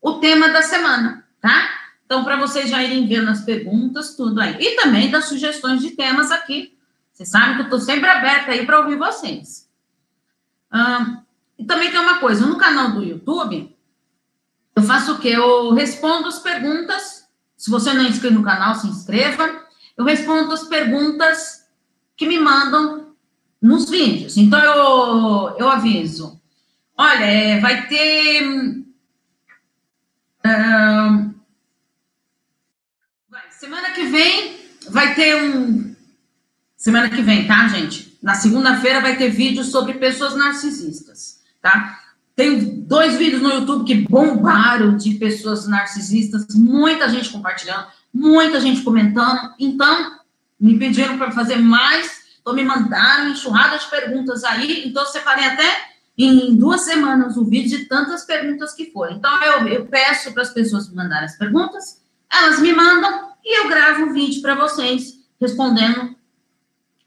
o 0.00 0.14
tema 0.14 0.48
da 0.48 0.60
semana, 0.60 1.24
tá? 1.40 1.68
Então, 2.04 2.24
para 2.24 2.34
vocês 2.34 2.68
já 2.68 2.82
irem 2.82 3.06
vendo 3.06 3.30
as 3.30 3.42
perguntas, 3.42 4.16
tudo 4.16 4.40
aí. 4.40 4.56
E 4.58 4.74
também 4.74 5.08
das 5.08 5.26
sugestões 5.26 5.80
de 5.80 5.92
temas 5.92 6.32
aqui. 6.32 6.76
Vocês 7.12 7.28
sabem 7.28 7.54
que 7.54 7.60
eu 7.60 7.66
estou 7.66 7.78
sempre 7.78 8.10
aberta 8.10 8.50
aí 8.50 8.66
para 8.66 8.80
ouvir 8.80 8.98
vocês. 8.98 9.70
e 11.56 11.64
também 11.64 11.92
tem 11.92 12.00
uma 12.00 12.18
coisa, 12.18 12.44
no 12.44 12.58
canal 12.58 12.90
do 12.90 13.04
YouTube, 13.04 13.72
eu 14.74 14.82
faço 14.82 15.12
o 15.12 15.18
quê? 15.18 15.28
Eu 15.28 15.72
respondo 15.74 16.26
as 16.26 16.40
perguntas. 16.40 17.24
Se 17.56 17.70
você 17.70 17.92
não 17.92 18.04
é 18.04 18.08
inscrito 18.08 18.34
no 18.34 18.42
canal, 18.42 18.74
se 18.74 18.88
inscreva. 18.88 19.62
Eu 19.96 20.04
respondo 20.04 20.52
as 20.52 20.64
perguntas 20.64 21.66
que 22.16 22.26
me 22.26 22.38
mandam 22.38 23.14
nos 23.60 23.88
vídeos. 23.88 24.36
Então, 24.36 24.60
eu, 24.60 25.56
eu 25.58 25.68
aviso. 25.68 26.40
Olha, 26.96 27.24
é, 27.24 27.60
vai 27.60 27.86
ter. 27.86 28.42
Uh, 30.44 31.34
semana 33.50 33.92
que 33.92 34.04
vem 34.04 34.60
vai 34.88 35.14
ter 35.14 35.42
um. 35.42 35.94
Semana 36.76 37.08
que 37.08 37.22
vem, 37.22 37.46
tá, 37.46 37.68
gente? 37.68 38.18
Na 38.22 38.34
segunda-feira 38.34 39.00
vai 39.00 39.16
ter 39.16 39.30
vídeo 39.30 39.62
sobre 39.64 39.94
pessoas 39.94 40.34
narcisistas, 40.34 41.40
tá? 41.60 42.00
Tem 42.34 42.80
dois 42.80 43.16
vídeos 43.16 43.42
no 43.42 43.50
YouTube 43.50 43.84
que 43.84 43.94
bombaram 44.08 44.96
de 44.96 45.14
pessoas 45.14 45.66
narcisistas, 45.68 46.46
muita 46.54 47.08
gente 47.08 47.30
compartilhando, 47.30 47.86
muita 48.12 48.60
gente 48.60 48.82
comentando. 48.82 49.54
Então, 49.58 50.18
me 50.58 50.78
pediram 50.78 51.18
para 51.18 51.30
fazer 51.30 51.56
mais, 51.56 52.22
então 52.40 52.54
me 52.54 52.64
mandaram 52.64 53.30
enxurrada 53.30 53.78
de 53.78 53.86
perguntas 53.86 54.44
aí. 54.44 54.86
Então, 54.86 55.02
eu 55.02 55.08
separei 55.08 55.46
até 55.46 55.92
em 56.16 56.54
duas 56.54 56.82
semanas 56.82 57.36
o 57.36 57.44
vídeo 57.44 57.78
de 57.78 57.84
tantas 57.86 58.24
perguntas 58.24 58.74
que 58.74 58.90
foram. 58.90 59.16
Então, 59.16 59.42
eu, 59.42 59.66
eu 59.68 59.86
peço 59.86 60.32
para 60.32 60.42
as 60.42 60.50
pessoas 60.50 60.88
me 60.88 60.96
mandarem 60.96 61.24
as 61.24 61.36
perguntas, 61.36 62.02
elas 62.30 62.60
me 62.60 62.72
mandam 62.72 63.32
e 63.44 63.60
eu 63.60 63.68
gravo 63.68 64.04
um 64.04 64.12
vídeo 64.12 64.40
para 64.40 64.54
vocês 64.54 65.20
respondendo 65.40 66.14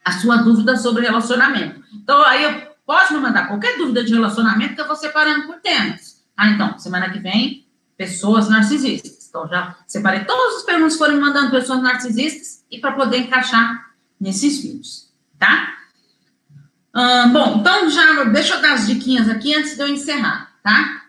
a 0.04 0.12
sua 0.12 0.38
dúvida 0.38 0.76
sobre 0.76 1.06
relacionamento. 1.06 1.82
Então, 1.94 2.22
aí 2.24 2.44
eu 2.44 2.76
Pode 2.86 3.14
me 3.14 3.20
mandar 3.20 3.48
qualquer 3.48 3.78
dúvida 3.78 4.04
de 4.04 4.14
relacionamento 4.14 4.76
que 4.76 4.82
eu 4.82 4.88
vou 4.88 4.96
separando 4.96 5.48
por 5.48 5.56
temas. 5.56 6.24
Ah, 6.38 6.50
então, 6.50 6.78
semana 6.78 7.10
que 7.10 7.20
vem, 7.20 7.66
pessoas 7.98 8.48
narcisistas. 8.48 9.25
Então, 9.36 9.50
já 9.50 9.76
separei 9.86 10.24
todas 10.24 10.60
as 10.60 10.64
perguntas 10.64 10.94
que 10.94 11.00
foram 11.00 11.20
mandando 11.20 11.52
pessoas 11.52 11.84
narcisistas 11.84 12.64
e 12.72 12.80
para 12.80 12.94
poder 12.94 13.18
encaixar 13.18 13.92
nesses 14.18 14.62
vídeos, 14.62 15.12
tá? 15.38 15.74
Bom, 17.34 17.58
então 17.60 17.90
já 17.90 18.24
deixa 18.24 18.54
eu 18.54 18.62
dar 18.62 18.76
as 18.76 18.88
diquinhas 18.88 19.28
aqui 19.28 19.54
antes 19.54 19.76
de 19.76 19.82
eu 19.82 19.90
encerrar, 19.90 20.54
tá? 20.64 21.02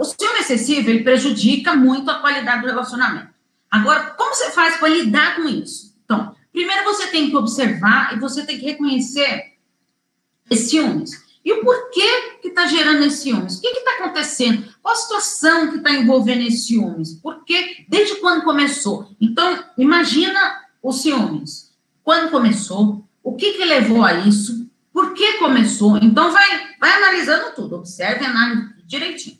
O 0.00 0.04
ciúme 0.04 0.40
excessivo, 0.40 0.90
ele 0.90 1.04
prejudica 1.04 1.72
muito 1.76 2.10
a 2.10 2.18
qualidade 2.18 2.62
do 2.62 2.66
relacionamento. 2.66 3.28
Agora, 3.70 4.06
como 4.10 4.34
você 4.34 4.50
faz 4.50 4.78
para 4.78 4.88
lidar 4.88 5.36
com 5.36 5.44
isso? 5.44 5.96
Então, 6.04 6.34
primeiro 6.52 6.82
você 6.82 7.06
tem 7.06 7.30
que 7.30 7.36
observar 7.36 8.16
e 8.16 8.18
você 8.18 8.44
tem 8.44 8.58
que 8.58 8.66
reconhecer 8.66 9.52
esses 10.50 10.68
ciúmes. 10.68 11.24
E 11.46 11.52
o 11.52 11.62
porquê 11.62 12.40
que 12.42 12.48
está 12.48 12.66
gerando 12.66 13.04
esses 13.04 13.20
ciúmes? 13.20 13.58
O 13.58 13.60
que 13.60 13.68
está 13.68 13.92
acontecendo? 13.92 14.68
Qual 14.82 14.92
a 14.92 14.96
situação 14.96 15.70
que 15.70 15.76
está 15.76 15.92
envolvendo 15.92 16.40
esses 16.40 16.66
ciúmes? 16.66 17.14
Por 17.14 17.44
quê? 17.44 17.86
Desde 17.88 18.16
quando 18.16 18.42
começou? 18.42 19.14
Então, 19.20 19.62
imagina 19.78 20.60
os 20.82 21.02
ciúmes. 21.02 21.72
Quando 22.02 22.32
começou? 22.32 23.08
O 23.22 23.36
que, 23.36 23.52
que 23.52 23.64
levou 23.64 24.04
a 24.04 24.14
isso? 24.14 24.68
Por 24.92 25.14
que 25.14 25.34
começou? 25.34 25.96
Então, 25.98 26.32
vai, 26.32 26.74
vai 26.80 26.90
analisando 26.94 27.54
tudo. 27.54 27.76
Observe 27.76 28.24
e 28.24 28.26
analise 28.26 28.74
direitinho. 28.84 29.38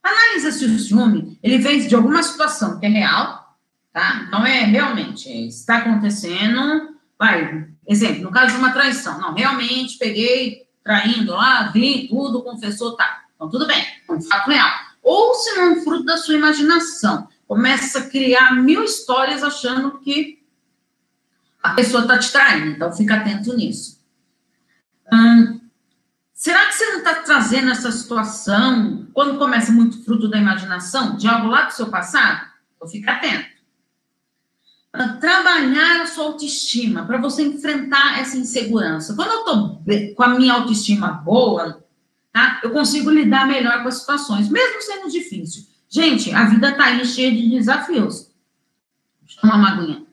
Analisa 0.00 0.52
se 0.52 0.64
o 0.64 0.78
ciúme 0.78 1.36
ele 1.42 1.58
vem 1.58 1.84
de 1.84 1.94
alguma 1.96 2.22
situação 2.22 2.78
que 2.78 2.86
é 2.86 2.88
real, 2.88 3.58
tá? 3.92 4.26
Então, 4.28 4.46
é 4.46 4.60
realmente, 4.60 5.28
está 5.28 5.78
acontecendo, 5.78 6.94
vai, 7.18 7.66
Exemplo, 7.88 8.22
no 8.22 8.30
caso 8.32 8.52
de 8.52 8.58
uma 8.58 8.72
traição. 8.72 9.20
Não, 9.20 9.34
realmente 9.34 9.96
peguei 9.96 10.65
traindo 10.86 11.32
lá, 11.32 11.64
vi 11.64 12.06
tudo, 12.06 12.44
confessou, 12.44 12.96
tá. 12.96 13.24
Então, 13.34 13.50
tudo 13.50 13.66
bem, 13.66 13.84
um 14.08 14.22
fato 14.22 14.48
real. 14.48 14.70
Ou 15.02 15.34
se 15.34 15.56
não, 15.56 15.82
fruto 15.82 16.04
da 16.04 16.16
sua 16.16 16.36
imaginação. 16.36 17.28
Começa 17.48 17.98
a 17.98 18.08
criar 18.08 18.54
mil 18.54 18.84
histórias 18.84 19.42
achando 19.42 19.98
que 19.98 20.40
a 21.60 21.70
pessoa 21.70 22.02
está 22.02 22.18
te 22.18 22.30
traindo. 22.30 22.68
Então, 22.68 22.92
fica 22.92 23.16
atento 23.16 23.52
nisso. 23.54 24.00
Hum, 25.12 25.60
será 26.32 26.66
que 26.66 26.74
você 26.74 26.86
não 26.92 26.98
está 26.98 27.14
trazendo 27.16 27.70
essa 27.72 27.90
situação, 27.90 29.08
quando 29.12 29.38
começa 29.38 29.72
muito 29.72 30.04
fruto 30.04 30.28
da 30.28 30.38
imaginação, 30.38 31.16
de 31.16 31.26
algo 31.26 31.48
lá 31.48 31.62
do 31.62 31.72
seu 31.72 31.88
passado? 31.88 32.46
Então, 32.76 32.88
fica 32.88 33.10
atento 33.10 33.55
trabalhar 35.20 36.02
a 36.02 36.06
sua 36.06 36.24
autoestima, 36.24 37.04
para 37.04 37.18
você 37.18 37.42
enfrentar 37.42 38.20
essa 38.20 38.36
insegurança. 38.36 39.14
Quando 39.14 39.30
eu 39.30 39.38
estou 39.40 40.14
com 40.14 40.22
a 40.22 40.28
minha 40.28 40.54
autoestima 40.54 41.08
boa, 41.12 41.84
tá? 42.32 42.60
eu 42.62 42.70
consigo 42.70 43.10
lidar 43.10 43.46
melhor 43.46 43.82
com 43.82 43.88
as 43.88 43.98
situações, 43.98 44.48
mesmo 44.48 44.82
sendo 44.82 45.10
difícil. 45.10 45.64
Gente, 45.88 46.32
a 46.32 46.44
vida 46.44 46.70
está 46.70 46.84
aí 46.86 47.04
cheia 47.04 47.30
de 47.30 47.48
desafios. 47.48 48.30
Deixa 49.22 49.38
eu 49.38 49.40
tomar 49.42 49.56
uma 49.56 49.70
aguinha. 49.70 50.06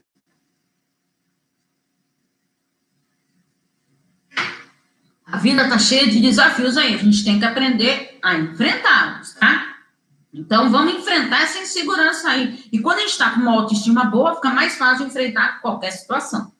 A 5.25 5.37
vida 5.37 5.63
está 5.63 5.79
cheia 5.79 6.07
de 6.07 6.19
desafios 6.19 6.77
aí, 6.77 6.93
a 6.93 6.97
gente 6.97 7.23
tem 7.23 7.39
que 7.39 7.45
aprender 7.45 8.19
a 8.21 8.35
enfrentá-los, 8.35 9.33
tá? 9.33 9.72
Então, 10.33 10.71
vamos 10.71 10.95
enfrentar 10.95 11.43
essa 11.43 11.59
insegurança 11.59 12.29
aí. 12.29 12.67
E 12.71 12.79
quando 12.79 12.97
a 12.97 13.01
gente 13.01 13.11
está 13.11 13.29
com 13.29 13.41
uma 13.41 13.51
autoestima 13.51 14.05
boa, 14.05 14.35
fica 14.35 14.49
mais 14.49 14.75
fácil 14.75 15.05
enfrentar 15.05 15.61
qualquer 15.61 15.91
situação. 15.91 16.51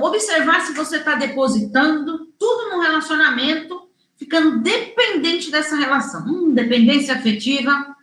Observar 0.00 0.62
se 0.62 0.72
você 0.72 0.96
está 0.96 1.14
depositando 1.14 2.26
tudo 2.36 2.70
no 2.70 2.82
relacionamento, 2.82 3.88
ficando 4.16 4.58
dependente 4.58 5.48
dessa 5.48 5.76
relação. 5.76 6.24
Hum, 6.26 6.52
dependência 6.52 7.14
afetiva 7.14 7.94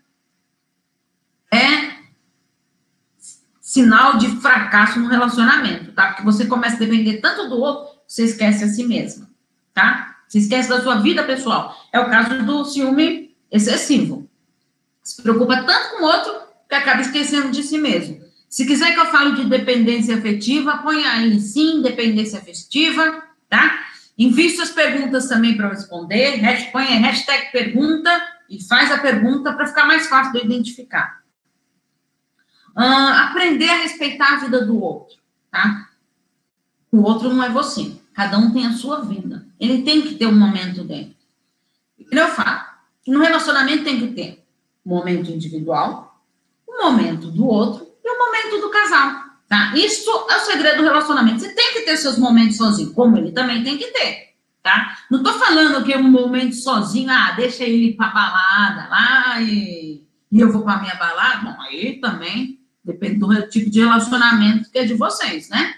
é 1.53 1.99
sinal 3.59 4.17
de 4.17 4.29
fracasso 4.37 4.97
no 4.99 5.09
relacionamento, 5.09 5.91
tá? 5.91 6.07
Porque 6.07 6.23
você 6.23 6.45
começa 6.45 6.77
a 6.77 6.79
depender 6.79 7.17
tanto 7.17 7.49
do 7.49 7.59
outro, 7.59 7.99
você 8.07 8.23
esquece 8.23 8.63
a 8.63 8.67
si 8.69 8.85
mesma, 8.85 9.29
tá? 9.73 10.15
Você 10.27 10.39
esquece 10.39 10.69
da 10.69 10.81
sua 10.81 10.95
vida 10.95 11.23
pessoal. 11.23 11.75
É 11.91 11.99
o 11.99 12.09
caso 12.09 12.43
do 12.43 12.63
ciúme 12.63 13.35
excessivo 13.51 14.28
se 15.10 15.24
preocupa 15.24 15.63
tanto 15.63 15.89
com 15.89 16.04
o 16.04 16.08
outro 16.08 16.34
que 16.67 16.76
acaba 16.76 17.02
esquecendo 17.02 17.50
de 17.50 17.63
si 17.63 17.80
mesmo. 17.80 18.22
Se 18.48 18.65
quiser 18.65 18.93
que 18.93 19.00
eu 19.00 19.08
fale 19.08 19.36
de 19.36 19.50
dependência 19.50 20.17
afetiva, 20.17 20.78
põe 20.78 21.04
aí 21.04 21.39
sim, 21.39 21.82
dependência 21.82 22.38
afetiva, 22.38 23.24
tá? 23.50 23.86
Envie 24.15 24.52
suas 24.52 24.69
perguntas 24.69 25.28
também 25.28 25.58
para 25.58 25.69
responder. 25.69 26.39
Põe 26.72 26.86
hashtag 26.86 27.52
pergunta 27.52 28.10
e 28.48 28.63
faz 28.63 28.91
a 28.91 29.00
pergunta 29.00 29.54
para 29.54 29.65
ficar 29.65 29.86
mais 29.86 30.08
fácil 30.08 30.34
de 30.34 30.45
identificar. 30.45 31.24
Uh, 32.78 33.13
aprender 33.30 33.69
a 33.69 33.82
respeitar 33.82 34.34
a 34.34 34.38
vida 34.38 34.63
do 34.63 34.80
outro, 34.80 35.17
tá? 35.50 35.89
O 36.91 37.02
outro 37.02 37.34
não 37.34 37.43
é 37.43 37.50
você. 37.50 37.93
Cada 38.13 38.38
um 38.38 38.52
tem 38.52 38.67
a 38.67 38.74
sua 38.74 39.02
vida. 39.02 39.45
Ele 39.60 39.82
tem 39.82 40.04
que 40.04 40.15
ter 40.15 40.28
um 40.28 40.38
momento 40.38 40.84
dele. 40.84 41.15
E 41.98 42.15
eu 42.15 42.28
falo, 42.28 42.62
no 43.08 43.22
relacionamento 43.22 43.84
tem 43.84 44.00
que 44.00 44.13
ter 44.13 44.39
momento 44.89 45.32
individual, 45.32 46.19
o 46.67 46.84
momento 46.84 47.32
do 47.32 47.45
outro 47.45 47.88
e 48.04 48.10
o 48.10 48.17
momento 48.17 48.62
do 48.62 48.69
casal. 48.69 49.30
Tá? 49.47 49.71
Isso 49.75 50.10
é 50.30 50.38
o 50.38 50.41
segredo 50.41 50.78
do 50.78 50.84
relacionamento. 50.84 51.39
Você 51.39 51.54
tem 51.54 51.73
que 51.73 51.82
ter 51.82 51.97
seus 51.97 52.17
momentos 52.17 52.58
sozinho, 52.58 52.93
como 52.93 53.17
ele 53.17 53.32
também 53.32 53.63
tem 53.63 53.78
que 53.78 53.88
ter. 53.88 54.30
Tá? 54.62 54.97
Não 55.10 55.23
tô 55.23 55.34
falando 55.34 55.84
que 55.84 55.93
é 55.93 55.97
um 55.97 56.10
momento 56.10 56.56
sozinho, 56.56 57.10
ah, 57.10 57.32
deixa 57.32 57.63
ele 57.63 57.88
ir 57.88 57.95
pra 57.95 58.10
balada 58.10 58.89
lá 58.89 59.41
e, 59.41 60.04
e 60.32 60.39
eu 60.39 60.52
vou 60.52 60.63
pra 60.63 60.80
minha 60.80 60.95
balada. 60.95 61.43
Bom, 61.43 61.62
aí 61.62 61.99
também 61.99 62.60
depende 62.84 63.19
do 63.19 63.47
tipo 63.47 63.69
de 63.69 63.80
relacionamento 63.80 64.69
que 64.69 64.80
é 64.80 64.86
de 64.86 64.93
vocês, 64.93 65.49
né? 65.49 65.75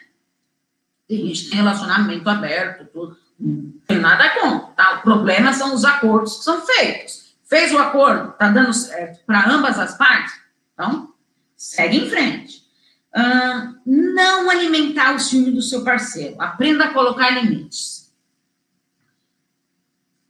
Tem 1.08 1.32
tem 1.32 1.58
relacionamento 1.58 2.30
aberto, 2.30 2.86
tudo. 2.92 3.18
Não 3.40 3.72
tem 3.88 4.00
nada 4.00 4.30
contra, 4.40 4.68
tá? 4.74 5.00
O 5.00 5.02
problema 5.02 5.54
são 5.54 5.74
os 5.74 5.86
acordos 5.86 6.38
que 6.38 6.44
são 6.44 6.62
feitos. 6.62 7.21
Fez 7.52 7.74
o 7.74 7.78
acordo, 7.78 8.30
está 8.30 8.50
dando 8.50 8.74
certo 8.74 9.26
para 9.26 9.50
ambas 9.50 9.78
as 9.78 9.98
partes? 9.98 10.34
Então, 10.74 11.14
segue 11.58 11.98
em 11.98 12.10
frente. 12.10 12.66
Uh, 13.14 13.78
não 13.86 14.50
alimentar 14.50 15.14
o 15.14 15.20
ciúme 15.20 15.52
do 15.52 15.62
seu 15.62 15.84
parceiro. 15.84 16.42
Aprenda 16.42 16.86
a 16.86 16.94
colocar 16.94 17.30
limites. 17.30 18.10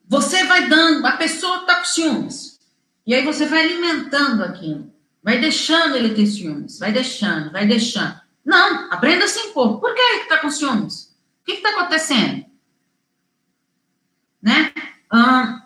Você 0.08 0.46
vai 0.46 0.68
dando, 0.68 1.06
a 1.06 1.12
pessoa 1.12 1.58
está 1.58 1.76
com 1.76 1.86
ciúmes. 1.86 2.60
E 3.06 3.14
aí 3.14 3.24
você 3.24 3.46
vai 3.46 3.66
alimentando 3.66 4.44
aquilo. 4.44 4.92
Vai 5.22 5.38
deixando 5.38 5.96
ele 5.96 6.16
ter 6.16 6.26
ciúmes. 6.26 6.80
Vai 6.80 6.92
deixando, 6.92 7.52
vai 7.52 7.68
deixando. 7.68 8.20
Não, 8.44 8.92
aprenda 8.92 9.26
a 9.26 9.28
se 9.28 9.40
impor. 9.42 9.80
Por 9.80 9.94
que 9.94 10.02
está 10.02 10.40
com 10.40 10.50
ciúmes? 10.50 11.16
O 11.44 11.46
que 11.46 11.52
está 11.52 11.70
acontecendo? 11.70 12.48
Né? 14.42 14.74
Hum, 15.14 15.61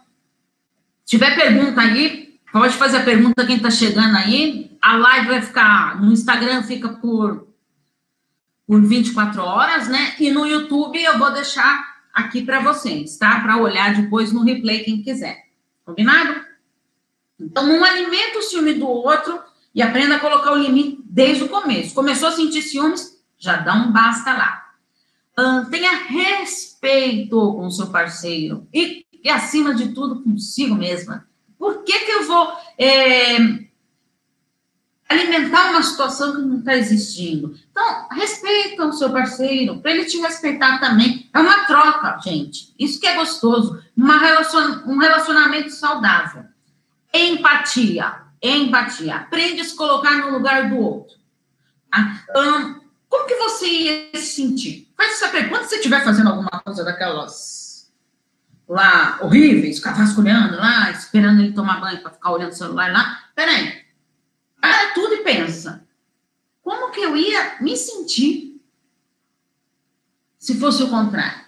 se 1.05 1.11
tiver 1.11 1.35
pergunta 1.35 1.81
aí, 1.81 2.39
pode 2.51 2.75
fazer 2.75 2.97
a 2.97 3.03
pergunta 3.03 3.45
quem 3.45 3.57
está 3.57 3.69
chegando 3.69 4.17
aí. 4.17 4.75
A 4.81 4.97
live 4.97 5.27
vai 5.27 5.41
ficar 5.41 6.01
no 6.01 6.11
Instagram, 6.11 6.63
fica 6.63 6.89
por, 6.89 7.47
por 8.65 8.81
24 8.81 9.41
horas, 9.43 9.87
né? 9.87 10.15
E 10.19 10.31
no 10.31 10.47
YouTube 10.47 11.01
eu 11.01 11.19
vou 11.19 11.31
deixar 11.31 11.95
aqui 12.11 12.41
para 12.41 12.59
vocês, 12.59 13.17
tá? 13.17 13.39
Para 13.39 13.57
olhar 13.57 13.93
depois 13.93 14.31
no 14.31 14.43
replay, 14.43 14.83
quem 14.83 15.03
quiser. 15.03 15.45
Combinado? 15.85 16.43
Então, 17.39 17.67
não 17.67 17.83
alimenta 17.83 18.39
o 18.39 18.41
ciúme 18.41 18.73
do 18.73 18.87
outro 18.87 19.39
e 19.75 19.83
aprenda 19.83 20.15
a 20.15 20.19
colocar 20.19 20.53
o 20.53 20.57
limite 20.57 21.03
desde 21.05 21.43
o 21.43 21.49
começo. 21.49 21.93
Começou 21.93 22.29
a 22.29 22.31
sentir 22.31 22.63
ciúmes, 22.63 23.21
já 23.37 23.57
dá 23.57 23.75
um 23.75 23.91
basta 23.91 24.33
lá. 24.33 24.65
Tenha 25.69 26.05
respeito 26.05 27.53
com 27.53 27.67
o 27.67 27.71
seu 27.71 27.87
parceiro 27.87 28.67
e, 28.73 29.04
e, 29.25 29.29
acima 29.31 29.73
de 29.73 29.87
tudo, 29.87 30.21
consigo 30.21 30.75
mesma. 30.75 31.27
Por 31.57 31.83
que, 31.83 31.97
que 31.97 32.11
eu 32.11 32.27
vou 32.27 32.53
é, 32.77 33.37
alimentar 35.09 35.71
uma 35.71 35.81
situação 35.81 36.35
que 36.35 36.41
não 36.43 36.59
está 36.59 36.75
existindo? 36.75 37.57
Então, 37.71 38.07
respeita 38.11 38.85
o 38.85 38.93
seu 38.93 39.11
parceiro, 39.11 39.79
para 39.79 39.89
ele 39.89 40.05
te 40.05 40.19
respeitar 40.19 40.79
também. 40.79 41.27
É 41.33 41.39
uma 41.39 41.65
troca, 41.65 42.19
gente. 42.23 42.71
Isso 42.77 42.99
que 42.99 43.07
é 43.07 43.15
gostoso. 43.15 43.83
Uma 43.97 44.19
relacion, 44.19 44.83
um 44.85 44.99
relacionamento 44.99 45.71
saudável. 45.71 46.43
Empatia. 47.11 48.21
Empatia. 48.39 49.15
Aprende 49.15 49.61
a 49.61 49.65
se 49.65 49.75
colocar 49.75 50.19
no 50.19 50.33
lugar 50.37 50.69
do 50.69 50.77
outro. 50.77 51.17
Tá? 51.89 52.23
Um, 52.37 52.79
como 53.09 53.25
que 53.25 53.35
você 53.37 53.65
ia 53.65 54.09
se 54.13 54.35
sentir? 54.35 54.87
Faz 54.95 55.13
essa 55.13 55.29
pergunta 55.29 55.61
quando 55.61 55.67
você 55.67 55.77
estiver 55.77 56.03
fazendo 56.03 56.29
alguma 56.29 56.61
coisa 56.63 56.83
daquelas 56.83 57.64
lá 58.67 59.19
horríveis, 59.21 59.77
ficar 59.77 59.93
vasculhando 59.93 60.55
lá, 60.57 60.91
esperando 60.91 61.41
ele 61.41 61.53
tomar 61.53 61.79
banho 61.79 62.01
para 62.01 62.11
ficar 62.11 62.31
olhando 62.31 62.51
o 62.51 62.55
celular 62.55 62.91
lá. 62.91 63.29
Peraí. 63.35 63.85
Para 64.59 64.93
tudo 64.93 65.13
e 65.13 65.23
pensa. 65.23 65.85
Como 66.61 66.91
que 66.91 67.01
eu 67.01 67.15
ia 67.15 67.61
me 67.61 67.77
sentir 67.77 68.61
se 70.39 70.59
fosse 70.59 70.83
o 70.83 70.89
contrário? 70.89 71.45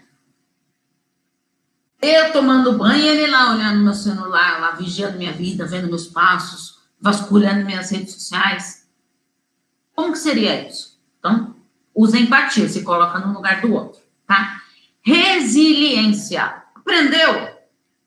Eu 2.00 2.32
tomando 2.32 2.78
banho 2.78 3.04
ele 3.04 3.26
lá 3.26 3.54
olhando 3.54 3.84
meu 3.84 3.94
celular, 3.94 4.60
lá 4.62 4.72
vigiando 4.72 5.18
minha 5.18 5.34
vida, 5.34 5.66
vendo 5.66 5.88
meus 5.88 6.08
passos, 6.08 6.78
vasculhando 7.02 7.66
minhas 7.66 7.90
redes 7.90 8.14
sociais. 8.14 8.88
Como 9.96 10.12
que 10.12 10.20
seria 10.20 10.70
isso? 10.70 11.02
Então, 11.18 11.56
usa 11.96 12.20
empatia, 12.20 12.70
se 12.70 12.84
coloca 12.84 13.18
no 13.18 13.34
lugar 13.34 13.62
do 13.62 13.74
outro, 13.74 14.00
tá? 14.28 14.62
Resiliência. 15.02 16.64
Aprendeu? 16.88 17.50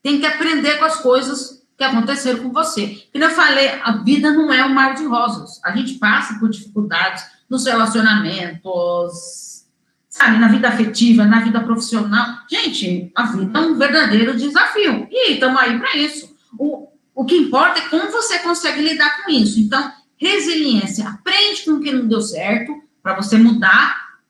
Tem 0.03 0.19
que 0.19 0.25
aprender 0.25 0.79
com 0.79 0.87
as 0.87 1.01
coisas 1.01 1.63
que 1.77 1.85
aconteceram 1.85 2.43
com 2.43 2.51
você. 2.51 3.07
Como 3.13 3.23
eu 3.23 3.31
falei, 3.31 3.69
a 3.83 3.93
vida 3.99 4.33
não 4.33 4.51
é 4.51 4.65
um 4.65 4.73
mar 4.73 4.95
de 4.95 5.05
rosas. 5.05 5.63
A 5.63 5.77
gente 5.77 5.99
passa 5.99 6.39
por 6.39 6.49
dificuldades 6.49 7.23
nos 7.49 7.67
relacionamentos, 7.67 9.67
sabe, 10.09 10.39
na 10.39 10.49
vida 10.49 10.71
afetiva, 10.71 11.27
na 11.27 11.41
vida 11.41 11.61
profissional. 11.61 12.39
Gente, 12.51 13.13
a 13.15 13.27
vida 13.27 13.59
é 13.59 13.63
um 13.63 13.77
verdadeiro 13.77 14.35
desafio. 14.35 15.07
E 15.11 15.35
estamos 15.35 15.61
aí 15.61 15.79
para 15.79 15.95
isso. 15.99 16.35
O, 16.59 16.89
o 17.15 17.27
que 17.27 17.37
importa 17.37 17.81
é 17.81 17.89
como 17.91 18.11
você 18.11 18.39
consegue 18.39 18.81
lidar 18.81 19.25
com 19.25 19.31
isso. 19.31 19.61
Então, 19.61 19.93
resiliência. 20.17 21.07
Aprende 21.07 21.65
com 21.67 21.73
o 21.73 21.81
que 21.81 21.93
não 21.93 22.09
deu 22.09 22.23
certo, 22.23 22.83
para 23.03 23.15
você 23.15 23.37
mudar 23.37 24.21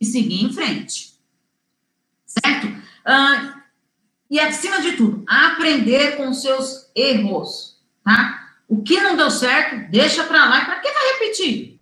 e 0.00 0.06
seguir 0.06 0.42
em 0.42 0.52
frente. 0.52 1.10
Certo? 2.24 2.74
Ah, 3.04 3.59
e 4.30 4.38
acima 4.38 4.80
de 4.80 4.92
tudo, 4.92 5.24
aprender 5.26 6.16
com 6.16 6.32
seus 6.32 6.88
erros, 6.94 7.76
tá? 8.04 8.40
O 8.68 8.80
que 8.82 9.00
não 9.00 9.16
deu 9.16 9.30
certo, 9.30 9.90
deixa 9.90 10.22
para 10.22 10.44
lá. 10.44 10.64
Para 10.64 10.78
que 10.78 10.92
vai 10.92 11.12
repetir? 11.14 11.80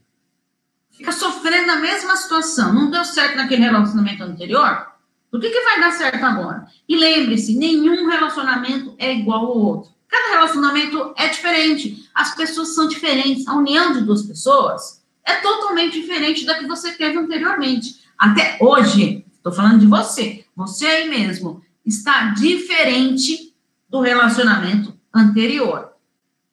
Fica 0.90 1.12
sofrendo 1.12 1.66
na 1.66 1.76
mesma 1.76 2.16
situação. 2.16 2.72
Não 2.72 2.90
deu 2.90 3.04
certo 3.04 3.36
naquele 3.36 3.62
relacionamento 3.62 4.22
anterior? 4.22 4.88
Por 5.30 5.38
que, 5.38 5.50
que 5.50 5.60
vai 5.60 5.80
dar 5.80 5.92
certo 5.92 6.24
agora? 6.24 6.66
E 6.88 6.96
lembre-se, 6.96 7.54
nenhum 7.54 8.08
relacionamento 8.08 8.94
é 8.96 9.12
igual 9.14 9.44
ao 9.44 9.58
outro. 9.58 9.92
Cada 10.08 10.32
relacionamento 10.32 11.12
é 11.18 11.28
diferente. 11.28 12.08
As 12.14 12.34
pessoas 12.34 12.74
são 12.74 12.88
diferentes. 12.88 13.46
A 13.46 13.54
união 13.54 13.92
de 13.92 14.00
duas 14.00 14.22
pessoas 14.22 15.04
é 15.22 15.34
totalmente 15.34 16.00
diferente 16.00 16.46
da 16.46 16.58
que 16.58 16.66
você 16.66 16.92
teve 16.92 17.18
anteriormente. 17.18 18.02
Até 18.16 18.56
hoje, 18.58 19.26
estou 19.34 19.52
falando 19.52 19.80
de 19.80 19.86
você, 19.86 20.44
você 20.56 20.86
aí 20.86 21.10
mesmo, 21.10 21.62
está 21.88 22.30
diferente 22.30 23.54
do 23.88 24.00
relacionamento 24.00 24.98
anterior, 25.12 25.92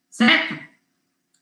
certo? 0.10 0.58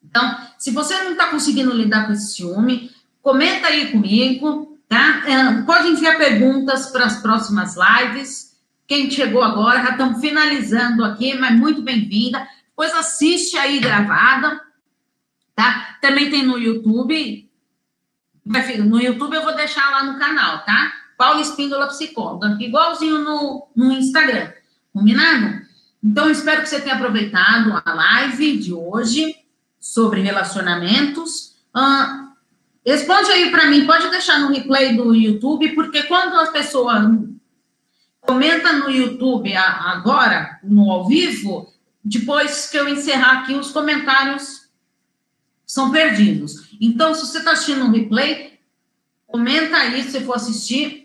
Então, 0.03 0.38
se 0.58 0.71
você 0.71 1.01
não 1.03 1.12
está 1.13 1.27
conseguindo 1.27 1.73
lidar 1.73 2.06
com 2.06 2.13
esse 2.13 2.36
ciúme, 2.36 2.91
comenta 3.21 3.67
aí 3.67 3.91
comigo, 3.91 4.77
tá? 4.88 5.23
É, 5.25 5.62
pode 5.62 5.88
enviar 5.88 6.17
perguntas 6.17 6.88
para 6.88 7.06
as 7.06 7.21
próximas 7.21 7.75
lives. 7.75 8.58
Quem 8.88 9.10
chegou 9.10 9.41
agora, 9.41 9.82
já 9.84 9.91
estamos 9.91 10.19
finalizando 10.19 11.03
aqui, 11.03 11.38
mas 11.38 11.58
muito 11.58 11.82
bem-vinda. 11.82 12.47
Depois 12.67 12.93
assiste 12.93 13.58
aí 13.58 13.79
gravada 13.79 14.62
tá? 15.56 15.97
Também 16.01 16.29
tem 16.29 16.43
no 16.43 16.58
YouTube. 16.58 17.49
No 18.45 19.01
YouTube 19.01 19.36
eu 19.36 19.43
vou 19.43 19.56
deixar 19.56 19.89
lá 19.89 20.03
no 20.03 20.19
canal, 20.19 20.63
tá? 20.65 20.93
Paulo 21.17 21.41
Espíndola 21.41 21.88
Psicóloga, 21.88 22.58
igualzinho 22.60 23.19
no, 23.19 23.67
no 23.76 23.91
Instagram. 23.91 24.52
Combinado? 24.93 25.63
Então, 26.04 26.30
espero 26.30 26.62
que 26.62 26.69
você 26.69 26.82
tenha 26.82 26.95
aproveitado 26.95 27.82
a 27.84 27.93
live 27.93 28.58
de 28.58 28.73
hoje 28.73 29.36
sobre 29.80 30.21
relacionamentos. 30.21 31.56
Ah, 31.73 32.34
responde 32.86 33.32
aí 33.32 33.49
para 33.52 33.67
mim, 33.67 33.86
pode 33.86 34.10
deixar 34.10 34.39
no 34.39 34.52
replay 34.52 34.95
do 34.95 35.15
YouTube, 35.15 35.73
porque 35.73 36.04
quando 36.04 36.36
a 36.36 36.52
pessoa 36.52 37.17
comenta 38.21 38.73
no 38.73 38.89
YouTube 38.89 39.56
agora, 39.56 40.60
no 40.63 40.91
ao 40.91 41.08
vivo, 41.08 41.73
depois 42.04 42.69
que 42.69 42.78
eu 42.78 42.88
encerrar 42.88 43.39
aqui, 43.39 43.54
os 43.54 43.71
comentários 43.71 44.67
são 45.65 45.91
perdidos. 45.91 46.76
Então, 46.80 47.13
se 47.13 47.21
você 47.21 47.38
está 47.38 47.52
assistindo 47.52 47.86
um 47.86 47.91
replay, 47.91 48.60
comenta 49.26 49.78
aí 49.78 50.04
se 50.04 50.19
for 50.21 50.36
assistir 50.36 51.03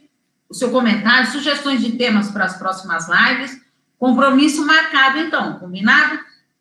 o 0.49 0.55
seu 0.55 0.71
comentário, 0.71 1.31
sugestões 1.31 1.81
de 1.81 1.93
temas 1.93 2.31
para 2.31 2.45
as 2.45 2.57
próximas 2.57 3.07
lives. 3.09 3.61
Compromisso 3.99 4.65
marcado, 4.65 5.19
então, 5.19 5.59
combinado? 5.59 6.19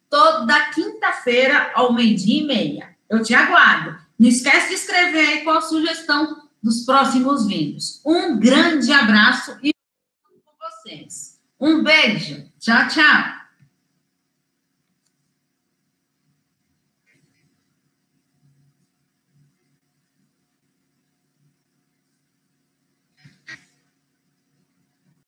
Toda 0.10 0.70
quinta-feira, 0.72 1.72
ao 1.74 1.94
meio-dia 1.94 2.42
e 2.42 2.46
meia. 2.46 2.90
Eu 3.10 3.22
te 3.22 3.34
aguardo. 3.34 3.96
Não 4.18 4.28
esquece 4.28 4.70
de 4.70 4.74
escrever 4.76 5.28
aí 5.28 5.42
qual 5.44 5.58
a 5.58 5.62
sugestão 5.62 6.48
dos 6.62 6.84
próximos 6.84 7.46
vídeos. 7.46 8.02
Um 8.06 8.40
grande 8.40 8.92
abraço 8.92 9.58
e 9.62 9.72
com 10.44 10.52
vocês. 10.60 11.40
Um 11.60 11.84
beijo. 11.84 12.46
Tchau, 12.60 12.88
tchau. 12.88 13.37